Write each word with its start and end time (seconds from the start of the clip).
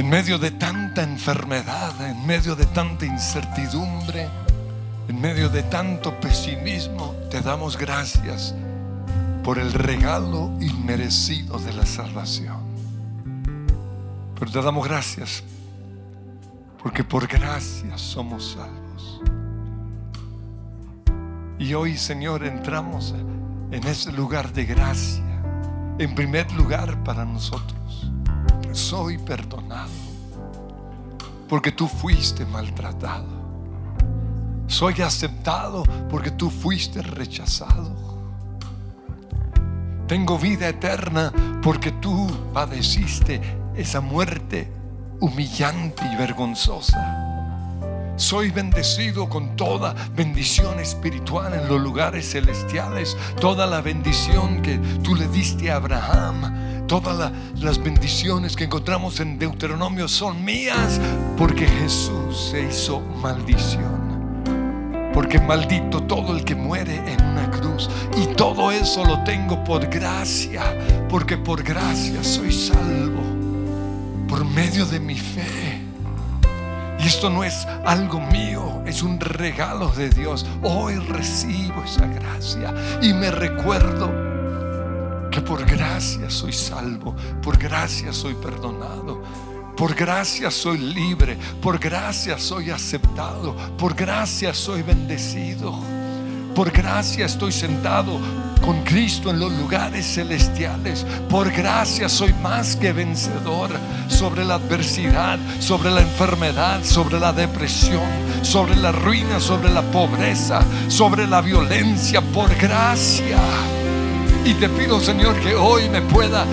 en 0.00 0.08
medio 0.08 0.38
de 0.38 0.50
tanta 0.50 1.02
enfermedad, 1.02 1.92
en 2.08 2.26
medio 2.26 2.56
de 2.56 2.64
tanta 2.64 3.04
incertidumbre, 3.04 4.30
en 5.08 5.20
medio 5.20 5.50
de 5.50 5.62
tanto 5.64 6.18
pesimismo, 6.18 7.14
te 7.30 7.42
damos 7.42 7.76
gracias 7.76 8.54
por 9.44 9.58
el 9.58 9.74
regalo 9.74 10.56
inmerecido 10.58 11.58
de 11.58 11.74
la 11.74 11.84
salvación. 11.84 12.62
Pero 14.38 14.50
te 14.50 14.62
damos 14.62 14.88
gracias 14.88 15.44
porque 16.82 17.04
por 17.04 17.26
gracia 17.26 17.98
somos 17.98 18.52
salvos. 18.52 19.20
Y 21.58 21.74
hoy, 21.74 21.98
Señor, 21.98 22.46
entramos 22.46 23.14
en 23.70 23.86
ese 23.86 24.12
lugar 24.12 24.50
de 24.54 24.64
gracia. 24.64 25.42
En 25.98 26.14
primer 26.14 26.50
lugar 26.52 27.04
para 27.04 27.26
nosotros. 27.26 28.10
Soy 28.72 29.18
perdonado. 29.18 29.89
Porque 31.50 31.72
tú 31.72 31.88
fuiste 31.88 32.46
maltratado. 32.46 33.26
Soy 34.68 35.02
aceptado 35.02 35.82
porque 36.08 36.30
tú 36.30 36.48
fuiste 36.48 37.02
rechazado. 37.02 37.92
Tengo 40.06 40.38
vida 40.38 40.68
eterna 40.68 41.32
porque 41.60 41.90
tú 41.90 42.30
padeciste 42.54 43.40
esa 43.74 44.00
muerte 44.00 44.70
humillante 45.18 46.04
y 46.12 46.16
vergonzosa. 46.16 48.14
Soy 48.14 48.50
bendecido 48.50 49.28
con 49.28 49.56
toda 49.56 49.94
bendición 50.14 50.78
espiritual 50.78 51.52
en 51.54 51.66
los 51.66 51.80
lugares 51.80 52.30
celestiales. 52.30 53.16
Toda 53.40 53.66
la 53.66 53.80
bendición 53.80 54.62
que 54.62 54.78
tú 55.02 55.16
le 55.16 55.26
diste 55.26 55.72
a 55.72 55.76
Abraham. 55.76 56.79
Todas 56.90 57.16
la- 57.16 57.32
las 57.60 57.78
bendiciones 57.80 58.56
que 58.56 58.64
encontramos 58.64 59.20
en 59.20 59.38
Deuteronomio 59.38 60.08
son 60.08 60.44
mías 60.44 61.00
porque 61.38 61.64
Jesús 61.64 62.48
se 62.50 62.62
hizo 62.62 62.98
maldición. 63.22 64.10
Porque 65.14 65.38
maldito 65.38 66.02
todo 66.02 66.36
el 66.36 66.44
que 66.44 66.56
muere 66.56 66.96
en 66.96 67.24
una 67.24 67.48
cruz. 67.52 67.88
Y 68.16 68.26
todo 68.34 68.72
eso 68.72 69.04
lo 69.04 69.22
tengo 69.22 69.62
por 69.62 69.86
gracia. 69.86 70.64
Porque 71.08 71.36
por 71.36 71.62
gracia 71.62 72.24
soy 72.24 72.50
salvo. 72.52 73.22
Por 74.28 74.44
medio 74.44 74.84
de 74.84 74.98
mi 74.98 75.14
fe. 75.16 75.80
Y 76.98 77.06
esto 77.06 77.30
no 77.30 77.44
es 77.44 77.68
algo 77.86 78.20
mío, 78.20 78.82
es 78.84 79.04
un 79.04 79.20
regalo 79.20 79.90
de 79.92 80.10
Dios. 80.10 80.44
Hoy 80.60 80.96
recibo 80.96 81.84
esa 81.84 82.06
gracia 82.06 82.74
y 83.00 83.12
me 83.14 83.30
recuerdo 83.30 84.29
que 85.30 85.40
por 85.40 85.64
gracia 85.64 86.28
soy 86.28 86.52
salvo, 86.52 87.14
por 87.42 87.56
gracia 87.56 88.12
soy 88.12 88.34
perdonado, 88.34 89.22
por 89.76 89.94
gracia 89.94 90.50
soy 90.50 90.78
libre, 90.78 91.38
por 91.62 91.78
gracia 91.78 92.38
soy 92.38 92.70
aceptado, 92.70 93.54
por 93.78 93.94
gracia 93.94 94.52
soy 94.52 94.82
bendecido. 94.82 95.78
Por 96.54 96.72
gracia 96.72 97.26
estoy 97.26 97.52
sentado 97.52 98.18
con 98.60 98.82
Cristo 98.82 99.30
en 99.30 99.38
los 99.38 99.52
lugares 99.52 100.04
celestiales. 100.04 101.06
Por 101.28 101.50
gracia 101.50 102.08
soy 102.08 102.34
más 102.42 102.76
que 102.76 102.92
vencedor 102.92 103.70
sobre 104.08 104.44
la 104.44 104.54
adversidad, 104.54 105.38
sobre 105.60 105.90
la 105.90 106.02
enfermedad, 106.02 106.82
sobre 106.82 107.20
la 107.20 107.32
depresión, 107.32 108.02
sobre 108.42 108.76
la 108.76 108.92
ruina, 108.92 109.38
sobre 109.38 109.70
la 109.70 109.82
pobreza, 109.82 110.62
sobre 110.88 111.26
la 111.26 111.40
violencia. 111.40 112.20
Por 112.20 112.54
gracia. 112.56 113.38
Y 114.44 114.54
te 114.54 114.68
pido, 114.68 115.00
Señor, 115.00 115.38
que 115.40 115.54
hoy 115.54 115.88
me 115.88 116.00
pueda 116.02 116.46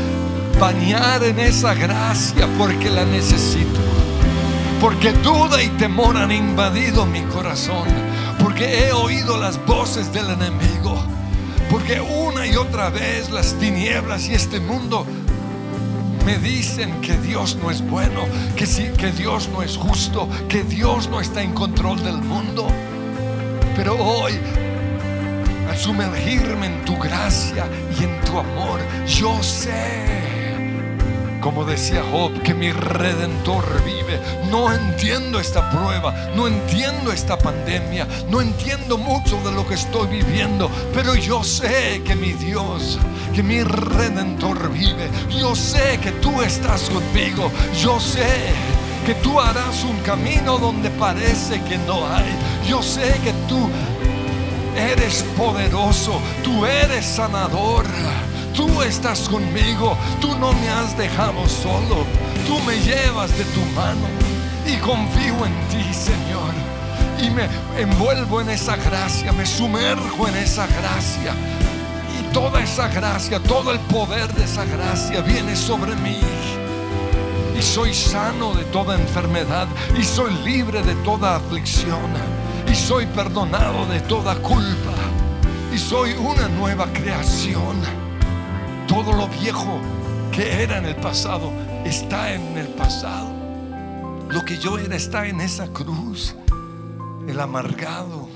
bañar 0.60 1.24
en 1.24 1.40
esa 1.40 1.74
gracia 1.74 2.48
porque 2.58 2.90
la 2.90 3.06
necesito. 3.06 3.80
Porque 4.82 5.12
duda 5.14 5.62
y 5.64 5.70
temor 5.70 6.18
han 6.18 6.32
invadido 6.32 7.06
mi 7.06 7.22
corazón. 7.22 7.88
Porque 8.40 8.88
he 8.88 8.92
oído 8.92 9.38
las 9.38 9.64
voces 9.66 10.12
del 10.12 10.30
enemigo. 10.30 11.02
Porque 11.70 12.00
una 12.00 12.46
y 12.46 12.56
otra 12.56 12.90
vez 12.90 13.30
las 13.30 13.54
tinieblas 13.56 14.28
y 14.28 14.34
este 14.34 14.60
mundo 14.60 15.06
me 16.26 16.38
dicen 16.38 17.00
que 17.00 17.18
Dios 17.18 17.56
no 17.56 17.72
es 17.72 17.82
bueno, 17.82 18.26
que, 18.58 18.66
sí, 18.66 18.90
que 18.98 19.12
Dios 19.14 19.50
no 19.54 19.64
es 19.64 19.78
justo, 19.78 20.28
que 20.50 20.64
Dios 20.64 21.10
no 21.10 21.22
está 21.22 21.42
en 21.42 21.54
control 21.54 22.04
del 22.04 22.18
mundo. 22.18 22.68
Pero 23.78 23.96
hoy, 23.96 24.34
al 25.68 25.78
sumergirme 25.78 26.68
en 26.68 26.86
tu 26.86 26.98
gracia 26.98 27.66
y 28.00 28.04
en 28.04 28.22
tu 28.22 28.40
amor, 28.40 28.80
yo 29.06 29.42
sé 29.42 30.28
como 31.48 31.64
decía 31.64 32.04
Job, 32.12 32.42
que 32.42 32.54
mi 32.54 32.74
redentor 32.74 33.64
vive. 33.86 34.20
No 34.52 34.74
entiendo 34.74 35.40
esta 35.40 35.72
prueba, 35.72 36.14
no 36.36 36.46
entiendo 36.46 37.14
esta 37.14 37.38
pandemia, 37.38 38.06
no 38.30 38.42
entiendo 38.42 38.98
mucho 38.98 39.40
de 39.46 39.54
lo 39.54 39.66
que 39.66 39.76
estoy 39.76 40.08
viviendo, 40.08 40.70
pero 40.94 41.16
yo 41.16 41.46
sé 41.46 42.02
que 42.04 42.16
mi 42.16 42.34
Dios, 42.34 43.00
que 43.34 43.44
mi 43.44 43.64
redentor 43.64 44.70
vive. 44.74 45.10
Yo 45.40 45.56
sé 45.56 45.98
que 46.04 46.12
tú 46.12 46.42
estás 46.42 46.90
conmigo. 46.90 47.50
Yo 47.82 47.98
sé 48.00 48.28
que 49.06 49.16
tú 49.16 49.40
harás 49.40 49.86
un 49.86 49.98
camino 50.00 50.58
donde 50.58 50.90
parece 50.90 51.62
que 51.62 51.78
no 51.78 52.06
hay. 52.08 52.36
Yo 52.68 52.84
sé 52.84 53.18
que 53.24 53.32
tú 53.48 53.70
eres 54.78 55.24
poderoso, 55.36 56.22
tú 56.44 56.66
eres 56.66 57.06
sanador. 57.06 57.86
Tú 58.56 58.82
estás 58.82 59.30
conmigo, 59.30 59.96
tú 60.20 60.36
no 60.40 60.52
me 60.54 60.70
has 60.70 60.98
dejado 60.98 61.48
solo, 61.48 62.06
tú 62.48 62.60
me 62.66 62.76
llevas 62.80 63.30
de 63.38 63.44
tu 63.44 63.62
mano 63.76 64.08
y 64.66 64.76
confío 64.78 65.46
en 65.46 65.54
ti, 65.70 65.94
Señor. 65.94 66.54
Y 67.22 67.30
me 67.30 67.48
envuelvo 67.80 68.42
en 68.42 68.50
esa 68.50 68.76
gracia, 68.76 69.32
me 69.32 69.46
sumerjo 69.46 70.28
en 70.28 70.38
esa 70.38 70.66
gracia. 70.66 71.34
Y 72.20 72.34
toda 72.34 72.62
esa 72.64 72.88
gracia, 72.88 73.40
todo 73.40 73.72
el 73.72 73.80
poder 73.82 74.34
de 74.34 74.46
esa 74.46 74.66
gracia 74.66 75.22
viene 75.22 75.56
sobre 75.56 75.96
mí. 75.98 76.20
Y 77.58 77.62
soy 77.62 77.94
sano 77.94 78.56
de 78.56 78.64
toda 78.66 78.96
enfermedad 78.96 79.68
y 80.00 80.04
soy 80.04 80.34
libre 80.44 80.82
de 80.82 80.96
toda 81.04 81.36
aflicción. 81.36 82.37
Y 82.70 82.76
soy 82.76 83.06
perdonado 83.08 83.86
de 83.88 84.00
toda 84.02 84.36
culpa. 84.36 84.94
Y 85.74 85.78
soy 85.78 86.14
una 86.14 86.48
nueva 86.48 86.88
creación. 86.94 87.78
Todo 88.88 89.14
lo 89.14 89.28
viejo 89.28 89.80
que 90.32 90.64
era 90.64 90.78
en 90.78 90.86
el 90.86 90.96
pasado 90.96 91.52
está 91.86 92.34
en 92.34 92.58
el 92.58 92.68
pasado. 92.68 93.30
Lo 94.30 94.44
que 94.44 94.58
yo 94.58 94.78
era 94.78 94.96
está 94.96 95.26
en 95.28 95.42
esa 95.42 95.68
cruz. 95.68 96.36
El 97.28 97.40
amargado, 97.40 98.30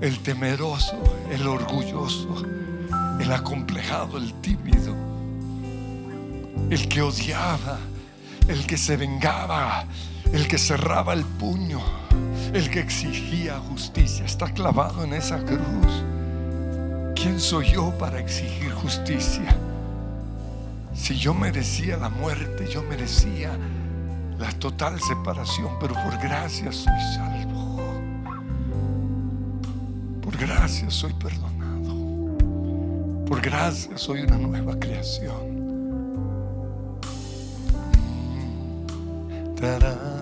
el 0.00 0.20
temeroso, 0.20 0.96
el 1.30 1.46
orgulloso, 1.46 2.42
el 3.20 3.32
acomplejado, 3.32 4.16
el 4.18 4.32
tímido, 4.34 4.94
el 6.70 6.88
que 6.88 7.02
odiaba, 7.02 7.78
el 8.48 8.66
que 8.66 8.76
se 8.76 8.96
vengaba, 8.96 9.84
el 10.32 10.46
que 10.48 10.58
cerraba 10.58 11.14
el 11.14 11.24
puño, 11.24 11.80
el 12.52 12.70
que 12.70 12.80
exigía 12.80 13.58
justicia, 13.58 14.24
está 14.24 14.46
clavado 14.52 15.04
en 15.04 15.12
esa 15.12 15.38
cruz. 15.38 16.04
¿Quién 17.14 17.38
soy 17.40 17.72
yo 17.72 17.96
para 17.98 18.18
exigir 18.20 18.72
justicia? 18.72 19.56
Si 20.94 21.16
yo 21.16 21.34
merecía 21.34 21.96
la 21.96 22.08
muerte, 22.08 22.66
yo 22.68 22.82
merecía 22.82 23.50
la 24.38 24.50
total 24.52 25.00
separación, 25.00 25.76
pero 25.80 25.94
por 25.94 26.18
gracia 26.18 26.72
soy 26.72 27.00
salvo. 27.14 27.78
Por 30.22 30.36
gracia 30.36 30.90
soy 30.90 31.12
perdonado. 31.14 31.94
Por 33.26 33.40
gracia 33.40 33.96
soy 33.98 34.20
una 34.22 34.38
nueva 34.38 34.78
creación. 34.78 35.58
Tararana. 39.56 40.17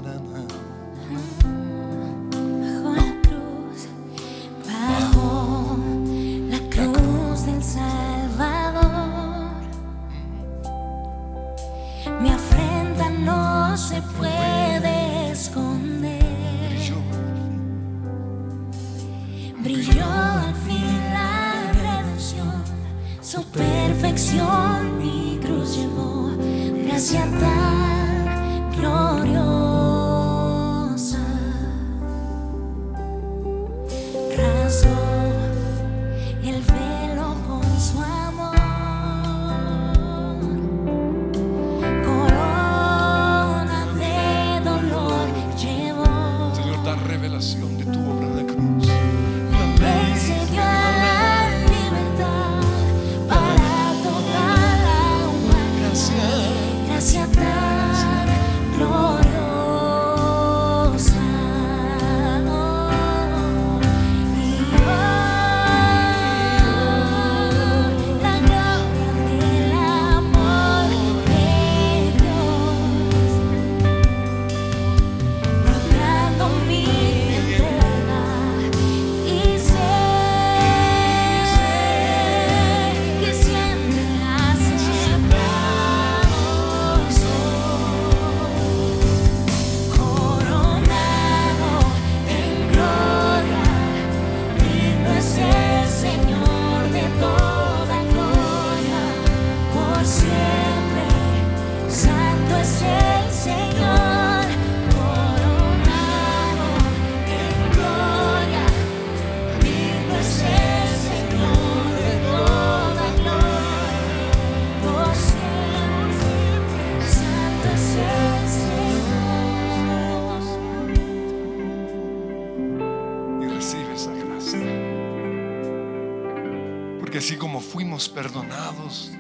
Brilló 19.66 20.04
al 20.04 20.54
fin 20.64 20.96
la 21.12 21.72
redención, 21.72 22.62
su 23.20 23.42
perfección 23.46 24.96
mi 24.96 25.40
cruz 25.42 25.76
llevó, 25.76 26.30
gracia 26.84 27.22
tan 27.40 27.55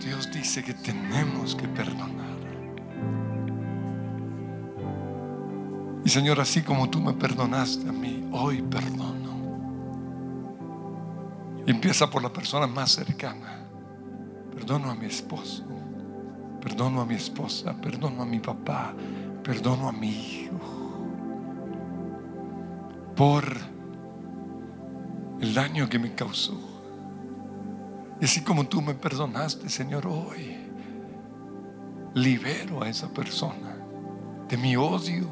Dios 0.00 0.30
dice 0.32 0.62
que 0.62 0.74
tenemos 0.74 1.54
que 1.54 1.66
perdonar. 1.66 2.36
Y 6.04 6.08
Señor, 6.08 6.40
así 6.40 6.62
como 6.62 6.88
tú 6.88 7.00
me 7.00 7.12
perdonaste 7.14 7.88
a 7.88 7.92
mí, 7.92 8.28
hoy 8.32 8.62
perdono. 8.62 9.16
Empieza 11.66 12.08
por 12.08 12.22
la 12.22 12.32
persona 12.32 12.66
más 12.68 12.92
cercana. 12.92 13.64
Perdono 14.54 14.90
a 14.90 14.94
mi 14.94 15.06
esposo, 15.06 15.64
perdono 16.60 17.00
a 17.00 17.06
mi 17.06 17.14
esposa, 17.14 17.74
perdono 17.80 18.22
a 18.22 18.26
mi 18.26 18.38
papá, 18.38 18.94
perdono 19.42 19.88
a 19.88 19.92
mi 19.92 20.10
hijo. 20.10 20.60
Por 23.16 23.44
el 25.40 25.54
daño 25.54 25.88
que 25.88 25.98
me 25.98 26.14
causó. 26.14 26.75
Y 28.20 28.24
así 28.24 28.40
como 28.40 28.66
tú 28.66 28.80
me 28.80 28.94
perdonaste, 28.94 29.68
Señor, 29.68 30.06
hoy 30.06 30.56
libero 32.14 32.82
a 32.82 32.88
esa 32.88 33.08
persona 33.08 33.76
de 34.48 34.56
mi 34.56 34.76
odio, 34.76 35.28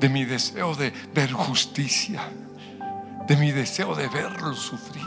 de 0.00 0.08
mi 0.08 0.24
deseo 0.24 0.74
de 0.74 0.92
ver 1.14 1.32
justicia, 1.32 2.22
de 3.26 3.36
mi 3.36 3.50
deseo 3.52 3.94
de 3.94 4.08
verlo 4.08 4.54
sufrir. 4.54 5.04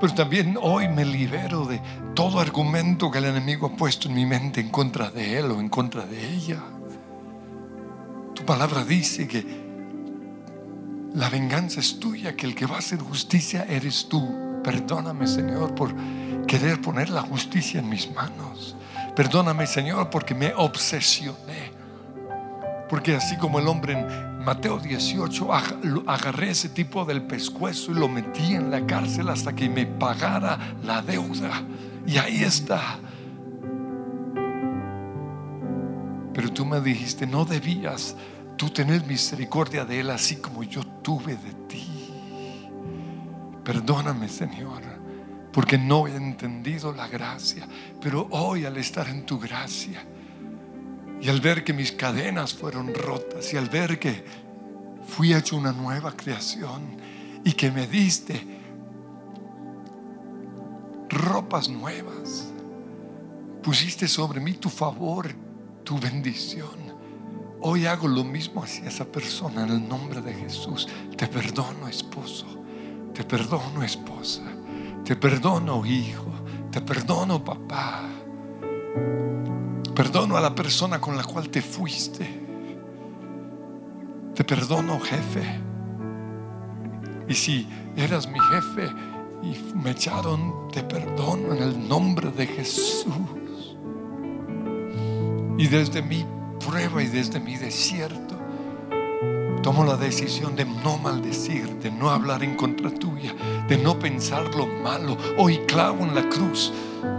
Pero 0.00 0.14
también 0.14 0.56
hoy 0.60 0.88
me 0.88 1.04
libero 1.04 1.64
de 1.64 1.80
todo 2.14 2.38
argumento 2.38 3.10
que 3.10 3.18
el 3.18 3.24
enemigo 3.24 3.66
ha 3.66 3.76
puesto 3.76 4.08
en 4.08 4.14
mi 4.14 4.26
mente 4.26 4.60
en 4.60 4.68
contra 4.68 5.10
de 5.10 5.38
él 5.38 5.50
o 5.50 5.58
en 5.58 5.68
contra 5.68 6.06
de 6.06 6.34
ella. 6.34 6.62
Tu 8.34 8.44
palabra 8.44 8.84
dice 8.84 9.26
que 9.26 9.67
la 11.14 11.28
venganza 11.30 11.80
es 11.80 11.98
tuya, 11.98 12.36
que 12.36 12.46
el 12.46 12.54
que 12.54 12.66
va 12.66 12.76
a 12.76 12.78
hacer 12.78 12.98
justicia 13.00 13.64
eres 13.68 14.08
tú. 14.08 14.60
Perdóname, 14.62 15.26
Señor, 15.26 15.74
por 15.74 15.94
querer 16.46 16.80
poner 16.80 17.10
la 17.10 17.22
justicia 17.22 17.80
en 17.80 17.88
mis 17.88 18.10
manos. 18.12 18.76
Perdóname, 19.16 19.66
Señor, 19.66 20.10
porque 20.10 20.34
me 20.34 20.52
obsesioné. 20.54 21.72
Porque 22.88 23.16
así 23.16 23.36
como 23.36 23.58
el 23.58 23.68
hombre 23.68 23.92
en 23.98 24.38
Mateo 24.44 24.78
18 24.78 25.48
ag- 25.52 25.82
lo- 25.82 26.04
agarré 26.10 26.50
ese 26.50 26.68
tipo 26.70 27.04
del 27.04 27.22
pescuezo 27.22 27.90
y 27.92 27.94
lo 27.94 28.08
metí 28.08 28.54
en 28.54 28.70
la 28.70 28.86
cárcel 28.86 29.28
hasta 29.28 29.52
que 29.54 29.68
me 29.68 29.84
pagara 29.86 30.58
la 30.84 31.02
deuda. 31.02 31.62
Y 32.06 32.16
ahí 32.16 32.42
está. 32.42 32.98
Pero 36.32 36.52
tú 36.52 36.64
me 36.64 36.80
dijiste, 36.80 37.26
no 37.26 37.44
debías 37.44 38.14
tú 38.58 38.68
tener 38.68 39.06
misericordia 39.06 39.84
de 39.86 40.00
él 40.00 40.10
así 40.10 40.36
como 40.36 40.62
yo 40.64 40.84
tuve 40.84 41.36
de 41.36 41.52
ti. 41.68 42.10
Perdóname, 43.64 44.28
Señor, 44.28 44.82
porque 45.52 45.78
no 45.78 46.06
he 46.06 46.14
entendido 46.14 46.92
la 46.92 47.06
gracia. 47.06 47.66
Pero 48.00 48.26
hoy 48.30 48.64
al 48.64 48.76
estar 48.76 49.08
en 49.08 49.24
tu 49.24 49.38
gracia 49.38 50.04
y 51.20 51.28
al 51.28 51.40
ver 51.40 51.64
que 51.64 51.72
mis 51.72 51.92
cadenas 51.92 52.52
fueron 52.52 52.92
rotas 52.92 53.52
y 53.52 53.56
al 53.56 53.68
ver 53.68 53.98
que 53.98 54.24
fui 55.06 55.32
hecho 55.32 55.56
una 55.56 55.72
nueva 55.72 56.12
creación 56.16 56.96
y 57.44 57.52
que 57.52 57.70
me 57.70 57.86
diste 57.86 58.58
ropas 61.08 61.68
nuevas, 61.68 62.48
pusiste 63.62 64.08
sobre 64.08 64.40
mí 64.40 64.54
tu 64.54 64.68
favor, 64.68 65.28
tu 65.84 65.98
bendición. 65.98 66.87
Hoy 67.60 67.86
hago 67.86 68.06
lo 68.06 68.22
mismo 68.22 68.62
hacia 68.62 68.86
esa 68.86 69.04
persona 69.04 69.64
en 69.64 69.70
el 69.70 69.88
nombre 69.88 70.20
de 70.20 70.32
Jesús. 70.32 70.88
Te 71.16 71.26
perdono, 71.26 71.88
esposo. 71.88 72.46
Te 73.12 73.24
perdono, 73.24 73.82
esposa. 73.82 74.42
Te 75.04 75.16
perdono, 75.16 75.84
hijo. 75.84 76.30
Te 76.70 76.80
perdono, 76.80 77.42
papá. 77.44 78.02
Perdono 79.94 80.36
a 80.36 80.40
la 80.40 80.54
persona 80.54 81.00
con 81.00 81.16
la 81.16 81.24
cual 81.24 81.48
te 81.48 81.60
fuiste. 81.60 82.46
Te 84.36 84.44
perdono, 84.44 85.00
jefe. 85.00 85.60
Y 87.28 87.34
si 87.34 87.68
eras 87.96 88.28
mi 88.28 88.38
jefe 88.38 88.88
y 89.42 89.76
me 89.76 89.90
echaron, 89.90 90.68
te 90.68 90.84
perdono 90.84 91.54
en 91.54 91.62
el 91.64 91.88
nombre 91.88 92.30
de 92.30 92.46
Jesús. 92.46 93.76
Y 95.58 95.66
desde 95.66 96.00
mi 96.02 96.24
prueba 96.58 97.02
y 97.02 97.06
desde 97.06 97.40
mi 97.40 97.56
desierto, 97.56 98.36
tomo 99.62 99.84
la 99.84 99.96
decisión 99.96 100.56
de 100.56 100.64
no 100.64 100.98
maldecir, 100.98 101.78
de 101.78 101.90
no 101.90 102.10
hablar 102.10 102.42
en 102.42 102.56
contra 102.56 102.90
tuya, 102.90 103.34
de 103.68 103.76
no 103.78 103.98
pensar 103.98 104.54
lo 104.54 104.66
malo. 104.66 105.16
Hoy 105.36 105.58
clavo 105.66 106.04
en 106.04 106.14
la 106.14 106.28
cruz 106.28 106.72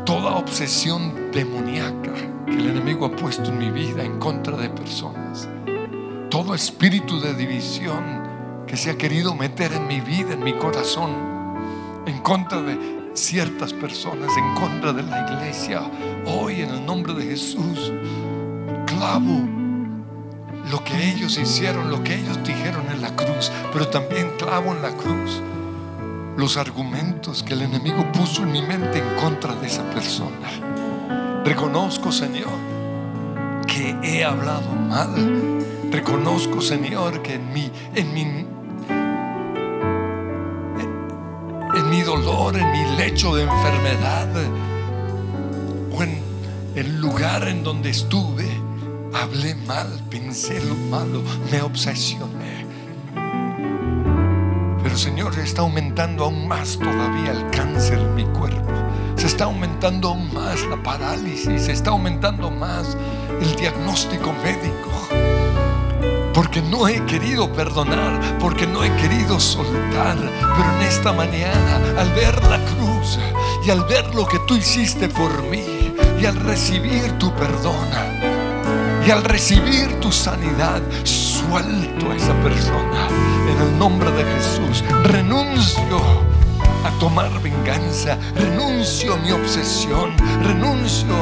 toda 0.06 0.36
obsesión 0.36 1.32
demoníaca 1.32 2.14
que 2.46 2.54
el 2.54 2.70
enemigo 2.70 3.06
ha 3.06 3.16
puesto 3.16 3.52
en 3.52 3.60
mi 3.60 3.70
vida 3.70 4.04
en 4.04 4.20
contra 4.20 4.58
de 4.58 4.70
personas. 4.70 5.48
Todo 6.30 6.56
espíritu 6.56 7.20
de 7.20 7.34
división 7.34 8.64
que 8.68 8.78
se 8.78 8.92
ha 8.92 8.98
querido 8.98 9.36
meter 9.36 9.74
en 9.74 9.88
mi 9.88 10.00
vida, 10.00 10.34
en 10.34 10.44
mi 10.44 10.54
corazón, 10.54 11.12
en 12.06 12.20
contra 12.20 12.62
de 12.62 13.12
ciertas 13.14 13.74
personas, 13.74 14.32
en 14.38 14.56
contra 14.56 14.94
de 14.94 15.04
la 15.04 15.30
iglesia. 15.30 15.82
Hoy 16.26 16.62
en 16.62 16.70
el 16.70 16.86
nombre 16.86 17.14
de 17.14 17.26
Jesús, 17.26 17.92
clavo 19.00 19.48
lo 20.70 20.84
que 20.84 21.12
ellos 21.12 21.38
hicieron, 21.38 21.90
lo 21.90 22.04
que 22.04 22.16
ellos 22.16 22.38
dijeron 22.44 22.84
en 22.92 23.02
la 23.02 23.16
cruz, 23.16 23.50
pero 23.72 23.88
también 23.88 24.30
clavo 24.38 24.74
en 24.76 24.82
la 24.82 24.92
cruz 24.92 25.42
los 26.36 26.58
argumentos 26.58 27.42
que 27.42 27.54
el 27.54 27.62
enemigo 27.62 28.12
puso 28.12 28.44
en 28.44 28.52
mi 28.52 28.62
mente 28.62 29.00
en 29.00 29.16
contra 29.16 29.56
de 29.56 29.68
esa 29.68 29.90
persona. 29.90 30.50
Reconozco, 31.46 32.12
Señor, 32.12 32.52
que 33.66 33.96
he 34.04 34.26
hablado 34.26 34.70
mal. 34.72 35.64
Reconozco, 35.92 36.60
Señor, 36.62 37.22
que 37.22 37.36
en 37.36 37.54
mi, 37.54 37.72
en 37.96 38.14
mi, 38.14 38.22
en 41.76 41.90
mi 41.90 42.02
dolor, 42.02 42.58
en 42.58 42.70
mi 42.70 42.98
lecho 42.98 43.34
de 43.34 43.44
enfermedad, 43.44 44.28
o 45.94 46.04
en 46.04 46.22
el 46.76 47.00
lugar 47.02 47.48
en 47.48 47.64
donde 47.64 47.90
estuve, 47.90 48.49
hablé 49.14 49.56
mal, 49.56 49.88
pensé 50.10 50.60
lo 50.64 50.76
malo, 50.76 51.22
me 51.52 51.62
obsesioné. 51.62 52.66
Pero 54.84 54.98
Señor, 54.98 55.38
está 55.38 55.62
aumentando 55.62 56.26
aún 56.26 56.48
más 56.48 56.78
todavía 56.78 57.32
el 57.32 57.50
cáncer 57.52 58.00
en 58.00 58.16
mi 58.16 58.26
cuerpo. 58.26 58.72
Se 59.16 59.28
está 59.28 59.46
aumentando 59.46 60.10
aún 60.10 60.34
más 60.34 60.66
la 60.66 60.82
parálisis, 60.82 61.64
se 61.64 61.72
está 61.74 61.92
aumentando 61.92 62.50
más 62.50 62.98
el 63.42 63.56
diagnóstico 63.56 64.34
médico. 64.44 64.90
Porque 66.34 66.62
no 66.62 66.88
he 66.88 67.06
querido 67.06 67.52
perdonar, 67.52 68.38
porque 68.40 68.66
no 68.66 68.84
he 68.84 68.96
querido 68.96 69.40
soltar. 69.40 70.18
Pero 70.18 70.76
en 70.78 70.82
esta 70.88 71.12
mañana, 71.12 71.82
al 71.98 72.12
ver 72.14 72.42
la 72.46 72.60
cruz 72.66 73.20
y 73.66 73.70
al 73.72 73.84
ver 73.86 74.16
lo 74.16 74.26
que 74.26 74.40
tú 74.48 74.56
hiciste 74.56 75.10
por 75.10 75.44
mí 75.44 75.94
y 76.22 76.26
al 76.26 76.36
recibir 76.36 77.12
tu 77.18 77.34
perdón 77.36 78.29
y 79.06 79.12
al 79.12 79.24
recibir 79.24 80.00
tu 80.00 80.12
sanidad, 80.12 80.82
suelto 81.04 82.12
a 82.12 82.16
esa 82.16 82.34
persona 82.42 83.08
en 83.50 83.62
el 83.62 83.80
nombre 83.80 84.12
de 84.12 84.24
Jesús. 84.24 84.84
Renuncio 85.04 86.00
a 86.86 86.92
tomar 87.00 87.32
venganza, 87.42 88.18
renuncio 88.36 89.14
a 89.14 89.18
mi 89.18 89.32
obsesión, 89.32 90.12
renuncio 90.44 91.14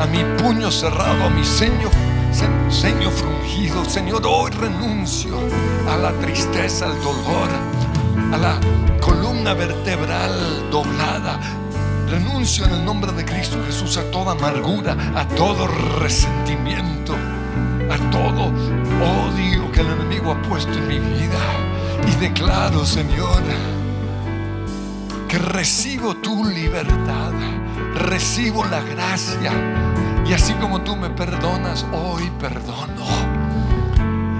a 0.00 0.06
mi, 0.06 0.24
puño 0.42 0.70
cerrado, 0.70 1.24
a 1.24 1.30
mi 1.30 1.44
ceño, 1.44 1.88
ceño 2.70 3.10
frungido. 3.10 3.84
Señor, 3.84 4.22
hoy 4.26 4.50
renuncio 4.50 5.38
a 5.90 5.96
la 5.96 6.12
tristeza, 6.20 6.86
al 6.86 7.02
dolor, 7.02 7.48
a 8.32 8.36
la 8.36 8.60
columna 9.00 9.54
vertebral 9.54 10.70
doblada. 10.70 11.38
Renuncio 12.14 12.64
en 12.66 12.74
el 12.74 12.84
nombre 12.84 13.10
de 13.10 13.24
Cristo 13.24 13.58
Jesús 13.66 13.96
a 13.96 14.08
toda 14.12 14.32
amargura, 14.32 14.96
a 15.16 15.26
todo 15.26 15.66
resentimiento, 15.98 17.12
a 17.90 18.10
todo 18.12 18.52
odio 19.02 19.72
que 19.72 19.80
el 19.80 19.88
enemigo 19.88 20.30
ha 20.30 20.40
puesto 20.42 20.72
en 20.74 20.86
mi 20.86 21.00
vida. 21.00 21.40
Y 22.06 22.14
declaro, 22.20 22.86
Señor, 22.86 23.42
que 25.26 25.38
recibo 25.38 26.14
tu 26.18 26.44
libertad, 26.44 27.32
recibo 27.96 28.64
la 28.64 28.80
gracia. 28.80 29.50
Y 30.24 30.34
así 30.34 30.52
como 30.52 30.82
tú 30.82 30.94
me 30.94 31.10
perdonas, 31.10 31.84
hoy 31.92 32.30
perdono. 32.38 33.06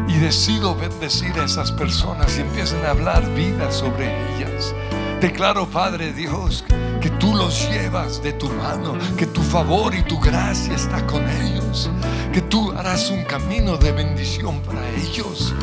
Y 0.07 0.15
decido 0.19 0.77
bendecir 0.77 1.37
a 1.41 1.47
esas 1.47 1.73
personas 1.73 2.39
y 2.39 2.43
empiezan 2.43 2.85
a 2.87 2.91
hablar 2.91 3.29
vida 3.35 3.73
sobre 3.73 4.37
ellas. 4.37 4.73
Declaro, 5.25 5.67
Padre 5.67 6.13
Dios, 6.13 6.67
que 7.01 7.09
tú 7.09 7.35
los 7.35 7.67
llevas 7.71 8.23
de 8.23 8.35
tu 8.35 8.47
mano, 8.51 8.99
que 9.17 9.25
tu 9.25 9.41
favor 9.41 9.95
y 9.95 10.03
tu 10.03 10.21
gracia 10.21 10.75
está 10.75 11.07
con 11.07 11.27
ellos, 11.27 11.91
que 12.31 12.43
tú 12.43 12.73
harás 12.73 13.09
un 13.09 13.25
camino 13.25 13.79
de 13.79 13.93
bendición 13.93 14.61
para 14.61 14.87
ellos. 14.91 15.55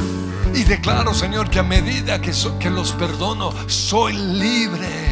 Y 0.56 0.64
declaro, 0.64 1.14
Señor, 1.14 1.52
que 1.52 1.60
a 1.60 1.64
medida 1.64 2.20
que, 2.20 2.32
que 2.60 2.72
los 2.72 2.94
perdono, 2.94 3.54
soy 3.68 4.14
libre 4.14 5.11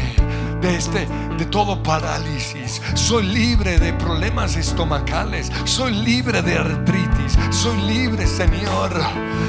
de 0.60 0.76
este 0.76 1.08
de 1.38 1.44
todo 1.46 1.82
parálisis. 1.82 2.82
Soy 2.94 3.24
libre 3.24 3.78
de 3.78 3.92
problemas 3.94 4.56
estomacales. 4.56 5.50
Soy 5.64 5.92
libre 5.92 6.42
de 6.42 6.58
artritis. 6.58 7.38
Soy 7.50 7.76
libre, 7.82 8.26
Señor, 8.26 8.92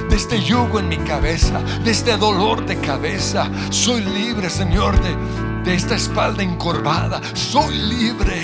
de 0.10 0.16
este 0.16 0.42
yugo 0.42 0.80
en 0.80 0.88
mi 0.88 0.98
cabeza, 0.98 1.62
de 1.84 1.92
este 1.92 2.16
dolor 2.18 2.66
de 2.66 2.78
cabeza. 2.78 3.50
Soy 3.70 4.02
libre, 4.02 4.50
Señor, 4.50 4.96
de, 5.02 5.16
de 5.64 5.76
esta 5.76 5.96
espalda 5.96 6.44
encorvada. 6.44 7.22
Soy 7.34 7.76
libre. 7.76 8.44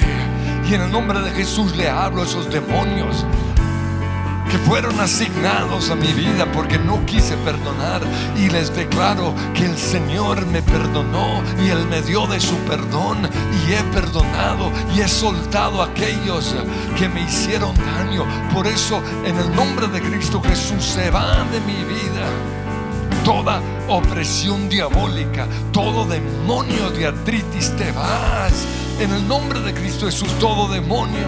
Y 0.69 0.73
en 0.73 0.81
el 0.81 0.91
nombre 0.91 1.21
de 1.21 1.31
Jesús 1.31 1.75
le 1.77 1.89
hablo 1.89 2.23
a 2.23 2.25
esos 2.25 2.49
demonios 2.51 3.25
que 4.49 4.57
fueron 4.59 4.99
asignados 4.99 5.89
a 5.89 5.95
mi 5.95 6.13
vida 6.13 6.49
porque 6.51 6.77
no 6.77 7.05
quise 7.05 7.35
perdonar 7.37 8.01
y 8.37 8.49
les 8.49 8.73
declaro 8.75 9.33
que 9.53 9.65
el 9.65 9.77
Señor 9.77 10.45
me 10.47 10.61
perdonó 10.61 11.41
y 11.63 11.69
Él 11.69 11.85
me 11.87 12.01
dio 12.01 12.27
de 12.27 12.39
su 12.39 12.55
perdón 12.59 13.29
y 13.67 13.73
he 13.73 13.83
perdonado 13.93 14.71
y 14.95 15.01
he 15.01 15.07
soltado 15.07 15.81
a 15.81 15.87
aquellos 15.87 16.55
que 16.97 17.09
me 17.09 17.21
hicieron 17.21 17.73
daño. 17.75 18.25
Por 18.53 18.67
eso 18.67 19.01
en 19.25 19.37
el 19.37 19.55
nombre 19.55 19.87
de 19.87 20.01
Cristo 20.01 20.41
Jesús 20.41 20.83
se 20.83 21.09
va 21.09 21.45
de 21.51 21.59
mi 21.61 21.83
vida 21.83 22.27
toda 23.23 23.61
opresión 23.89 24.69
diabólica, 24.69 25.47
todo 25.73 26.05
demonio 26.05 26.89
de 26.91 27.07
artritis, 27.07 27.75
te 27.75 27.91
vas. 27.91 28.65
En 29.01 29.11
el 29.11 29.27
nombre 29.27 29.59
de 29.59 29.73
Cristo 29.73 30.05
Jesús, 30.05 30.29
todo 30.39 30.69
demonio 30.69 31.27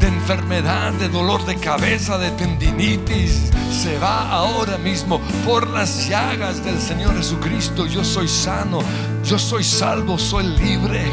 de 0.00 0.08
enfermedad, 0.08 0.92
de 0.94 1.08
dolor 1.08 1.44
de 1.44 1.56
cabeza, 1.56 2.16
de 2.18 2.30
tendinitis, 2.30 3.50
se 3.70 3.98
va 3.98 4.30
ahora 4.30 4.78
mismo 4.78 5.20
por 5.44 5.68
las 5.68 6.08
llagas 6.08 6.64
del 6.64 6.80
Señor 6.80 7.16
Jesucristo. 7.16 7.86
Yo 7.86 8.02
soy 8.02 8.26
sano, 8.26 8.80
yo 9.22 9.38
soy 9.38 9.62
salvo, 9.62 10.18
soy 10.18 10.46
libre. 10.46 11.04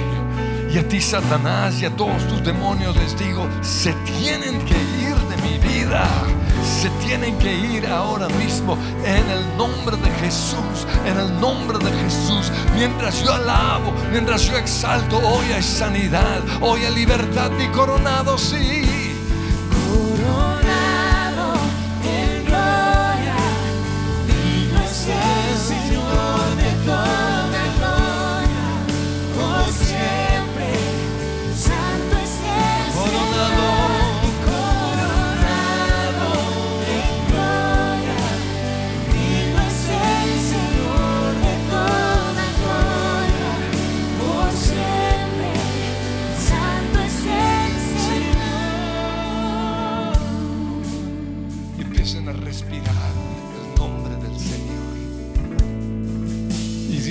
Y 0.73 0.78
a 0.78 0.88
ti, 0.88 1.02
Satanás, 1.02 1.82
y 1.82 1.86
a 1.86 1.95
todos 1.95 2.28
tus 2.28 2.43
demonios 2.43 2.95
les 2.95 3.17
digo, 3.17 3.47
se 3.62 3.93
tienen 4.19 4.60
que 4.65 4.76
ir 4.76 5.15
de 5.15 5.38
mi 5.43 5.58
vida. 5.60 6.08
Se 6.67 6.89
tienen 7.06 7.38
que 7.39 7.53
ir 7.53 7.88
ahora 7.88 8.27
mismo 8.30 8.77
en 9.03 9.30
el 9.30 9.58
nombre 9.58 9.97
de 9.97 10.10
Jesús, 10.19 10.86
en 11.06 11.17
el 11.17 11.39
nombre 11.39 11.80
de 11.80 11.91
Jesús. 12.03 12.51
Mientras 12.75 13.23
yo 13.23 13.34
alabo, 13.34 13.93
mientras 14.12 14.43
yo 14.43 14.58
exalto, 14.58 15.17
hoy 15.17 15.45
hay 15.53 15.63
sanidad, 15.63 16.41
hoy 16.62 16.82
hay 16.84 16.93
libertad 16.93 17.51
y 17.58 17.67
coronado, 17.69 18.38
sí. 18.38 18.96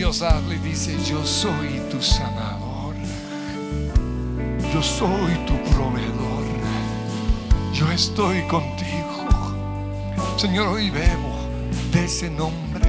Dios 0.06 0.22
y 0.52 0.58
dice, 0.58 0.96
yo 1.04 1.26
soy 1.26 1.80
tu 1.90 2.00
sanador. 2.00 2.94
Yo 4.72 4.80
soy 4.80 5.34
tu 5.48 5.54
proveedor. 5.72 6.44
Yo 7.72 7.90
estoy 7.90 8.42
contigo. 8.42 9.26
Señor, 10.36 10.68
hoy 10.68 10.90
bebo 10.90 11.36
de 11.90 12.04
ese 12.04 12.30
nombre. 12.30 12.88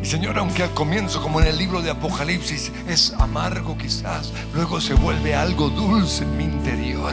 Y 0.00 0.06
Señor, 0.06 0.38
aunque 0.38 0.62
al 0.62 0.70
comienzo, 0.70 1.20
como 1.20 1.40
en 1.40 1.48
el 1.48 1.58
libro 1.58 1.82
de 1.82 1.90
Apocalipsis, 1.90 2.70
es 2.86 3.12
amargo 3.14 3.76
quizás, 3.76 4.32
luego 4.54 4.80
se 4.80 4.94
vuelve 4.94 5.34
algo 5.34 5.68
dulce 5.68 6.22
en 6.22 6.36
mi 6.36 6.44
interior 6.44 7.12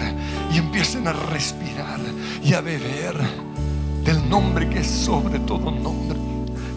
y 0.54 0.60
empiecen 0.60 1.08
a 1.08 1.14
respirar 1.14 2.00
y 2.44 2.54
a 2.54 2.62
beber 2.62 3.16
del 4.04 4.30
nombre 4.30 4.70
que 4.70 4.80
es 4.80 4.88
sobre 4.88 5.40
todo 5.40 5.72
nombre, 5.72 6.18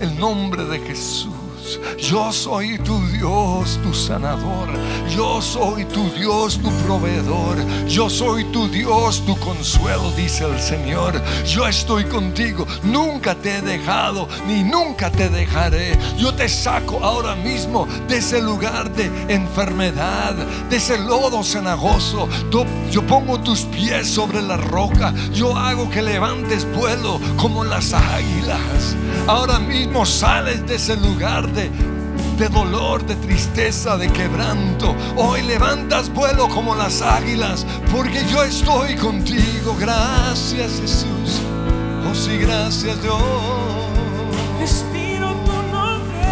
el 0.00 0.18
nombre 0.18 0.64
de 0.64 0.78
Jesús. 0.78 1.35
Yo 1.98 2.32
soy 2.32 2.78
tu 2.78 2.98
Dios, 3.08 3.78
tu 3.82 3.92
sanador. 3.92 4.68
Yo 5.08 5.40
soy 5.40 5.84
tu 5.86 6.08
Dios, 6.10 6.58
tu 6.58 6.70
proveedor. 6.84 7.56
Yo 7.88 8.08
soy 8.08 8.44
tu 8.52 8.68
Dios, 8.68 9.24
tu 9.26 9.36
consuelo, 9.38 10.10
dice 10.16 10.44
el 10.44 10.60
Señor. 10.60 11.20
Yo 11.44 11.66
estoy 11.66 12.04
contigo. 12.04 12.66
Nunca 12.82 13.34
te 13.34 13.56
he 13.56 13.62
dejado, 13.62 14.28
ni 14.46 14.62
nunca 14.62 15.10
te 15.10 15.28
dejaré. 15.28 15.98
Yo 16.18 16.34
te 16.34 16.48
saco 16.48 16.98
ahora 17.02 17.34
mismo 17.34 17.86
de 18.08 18.18
ese 18.18 18.40
lugar 18.40 18.90
de 18.94 19.10
enfermedad, 19.32 20.34
de 20.70 20.76
ese 20.76 20.98
lodo 20.98 21.42
cenagoso. 21.42 22.28
Yo 22.90 23.06
pongo 23.06 23.40
tus 23.40 23.62
pies 23.62 24.08
sobre 24.08 24.42
la 24.42 24.56
roca. 24.56 25.12
Yo 25.32 25.56
hago 25.56 25.90
que 25.90 26.02
levantes 26.02 26.66
vuelo 26.74 27.20
como 27.36 27.64
las 27.64 27.92
águilas. 27.92 28.96
Ahora 29.26 29.58
mismo 29.58 30.06
sales 30.06 30.66
de 30.66 30.76
ese 30.76 30.96
lugar 30.96 31.52
de, 31.56 32.48
dolor, 32.50 33.04
de 33.06 33.16
tristeza, 33.16 33.96
de 33.96 34.12
quebranto. 34.12 34.94
Hoy 35.16 35.42
levantas 35.42 36.12
vuelo 36.12 36.48
como 36.48 36.74
las 36.74 37.00
águilas, 37.00 37.66
porque 37.90 38.24
yo 38.30 38.44
estoy 38.44 38.94
contigo. 38.96 39.74
Gracias 39.80 40.80
Jesús. 40.80 41.40
Oh 42.08 42.14
sí, 42.14 42.36
gracias 42.38 43.02
Dios. 43.02 43.22
Respiro 44.60 45.34
tu 45.46 45.62
nombre. 45.74 46.26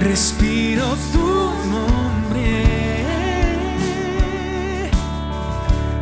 Respiro 0.00 0.96
tu 1.12 1.52
nombre. 1.70 2.64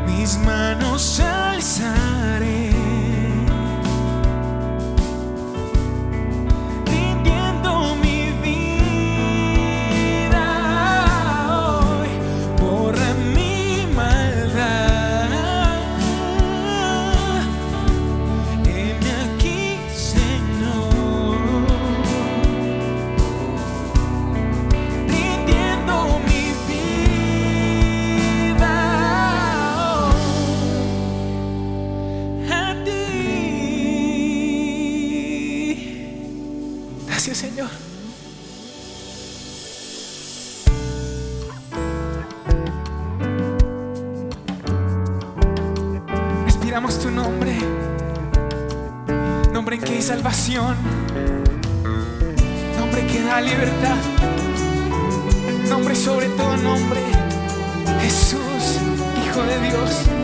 Mis 0.07 0.39
manos 0.39 1.21
alzaré. 1.21 2.60
Salvación, 50.21 50.77
nombre 52.79 53.07
que 53.07 53.23
da 53.23 53.41
libertad, 53.41 53.97
nombre 55.67 55.97
sobre 55.97 56.27
todo 56.29 56.59
nombre, 56.59 57.01
Jesús, 58.03 58.81
Hijo 59.25 59.43
de 59.45 59.61
Dios. 59.61 60.20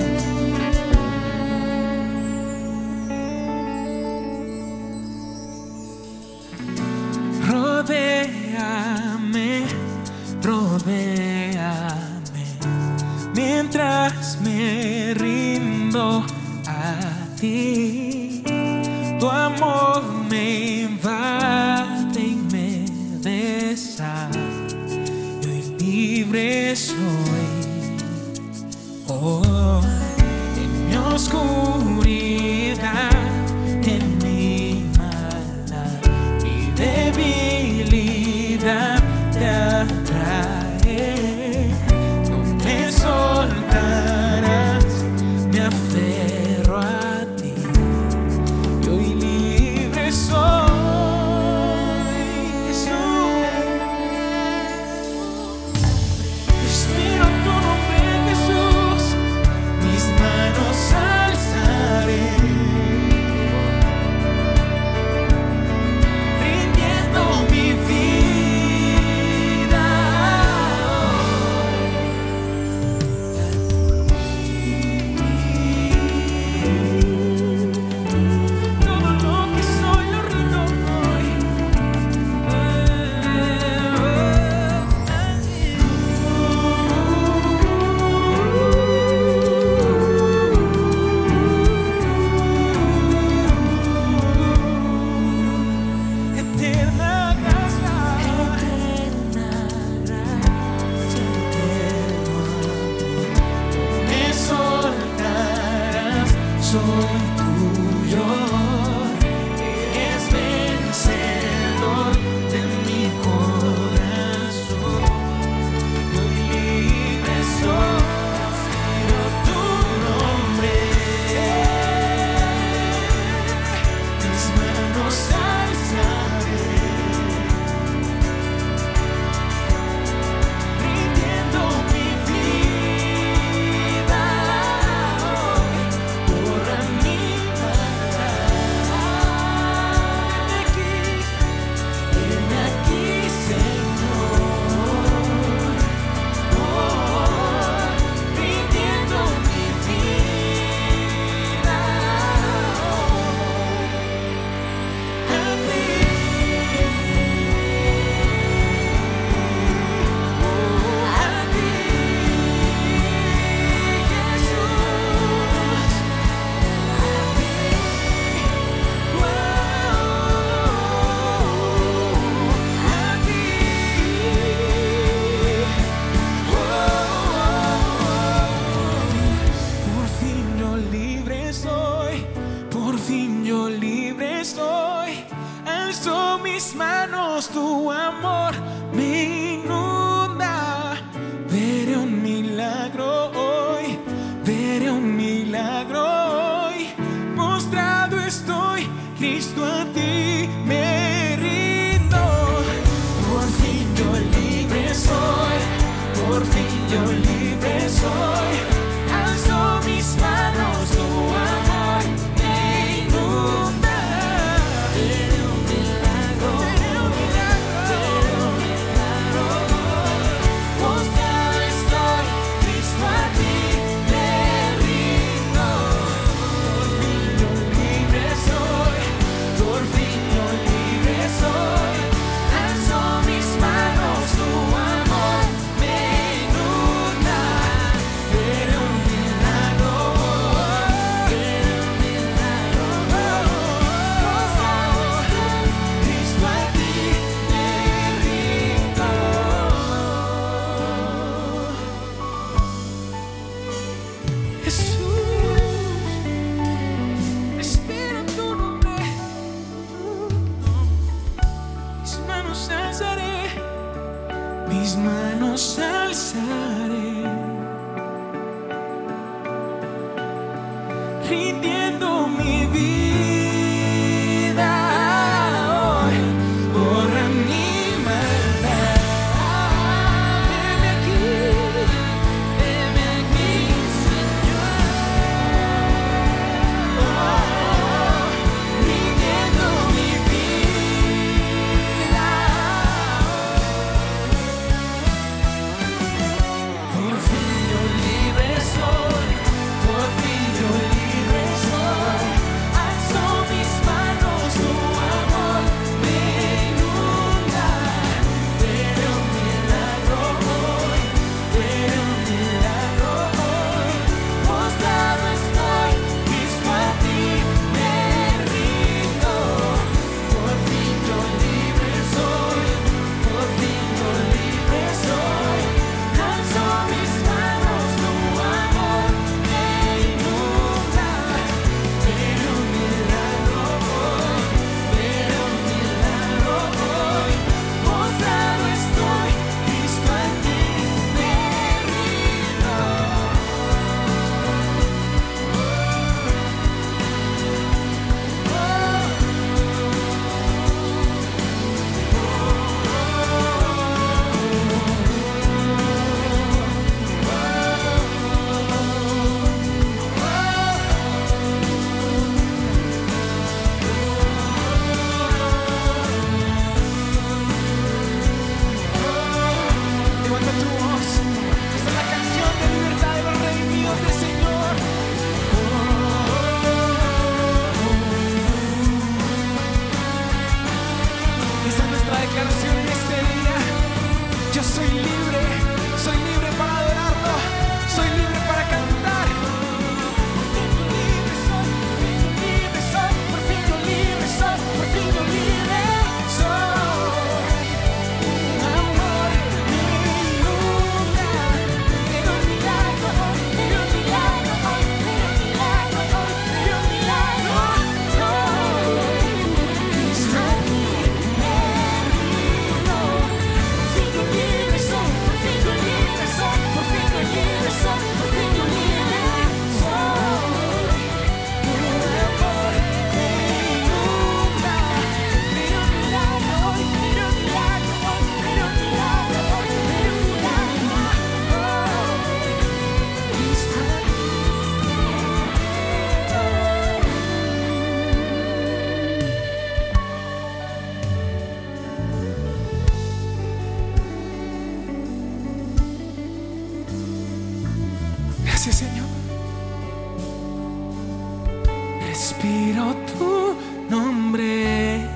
Respiro 452.17 452.97
tu 453.13 453.55
nombre. 453.91 455.07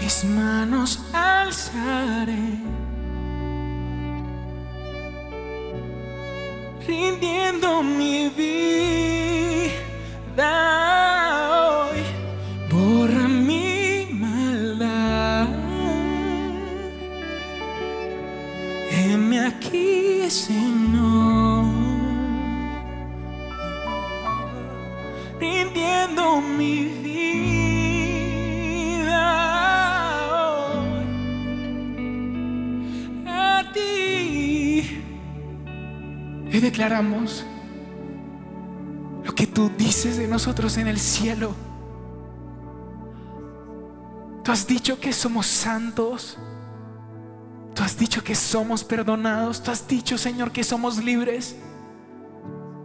Mis 0.00 0.22
manos 0.22 1.00
alzaré. 1.12 2.46
Rindiendo 6.86 7.82
mi 7.82 8.28
vida 8.28 8.94
declaramos 36.74 37.44
lo 39.22 39.32
que 39.32 39.46
tú 39.46 39.70
dices 39.78 40.16
de 40.16 40.26
nosotros 40.26 40.76
en 40.76 40.88
el 40.88 40.98
cielo. 40.98 41.54
Tú 44.42 44.50
has 44.50 44.66
dicho 44.66 44.98
que 44.98 45.12
somos 45.12 45.46
santos. 45.46 46.36
Tú 47.76 47.82
has 47.84 47.96
dicho 47.96 48.24
que 48.24 48.34
somos 48.34 48.82
perdonados. 48.82 49.62
Tú 49.62 49.70
has 49.70 49.86
dicho, 49.86 50.18
Señor, 50.18 50.50
que 50.50 50.64
somos 50.64 50.98
libres. 50.98 51.54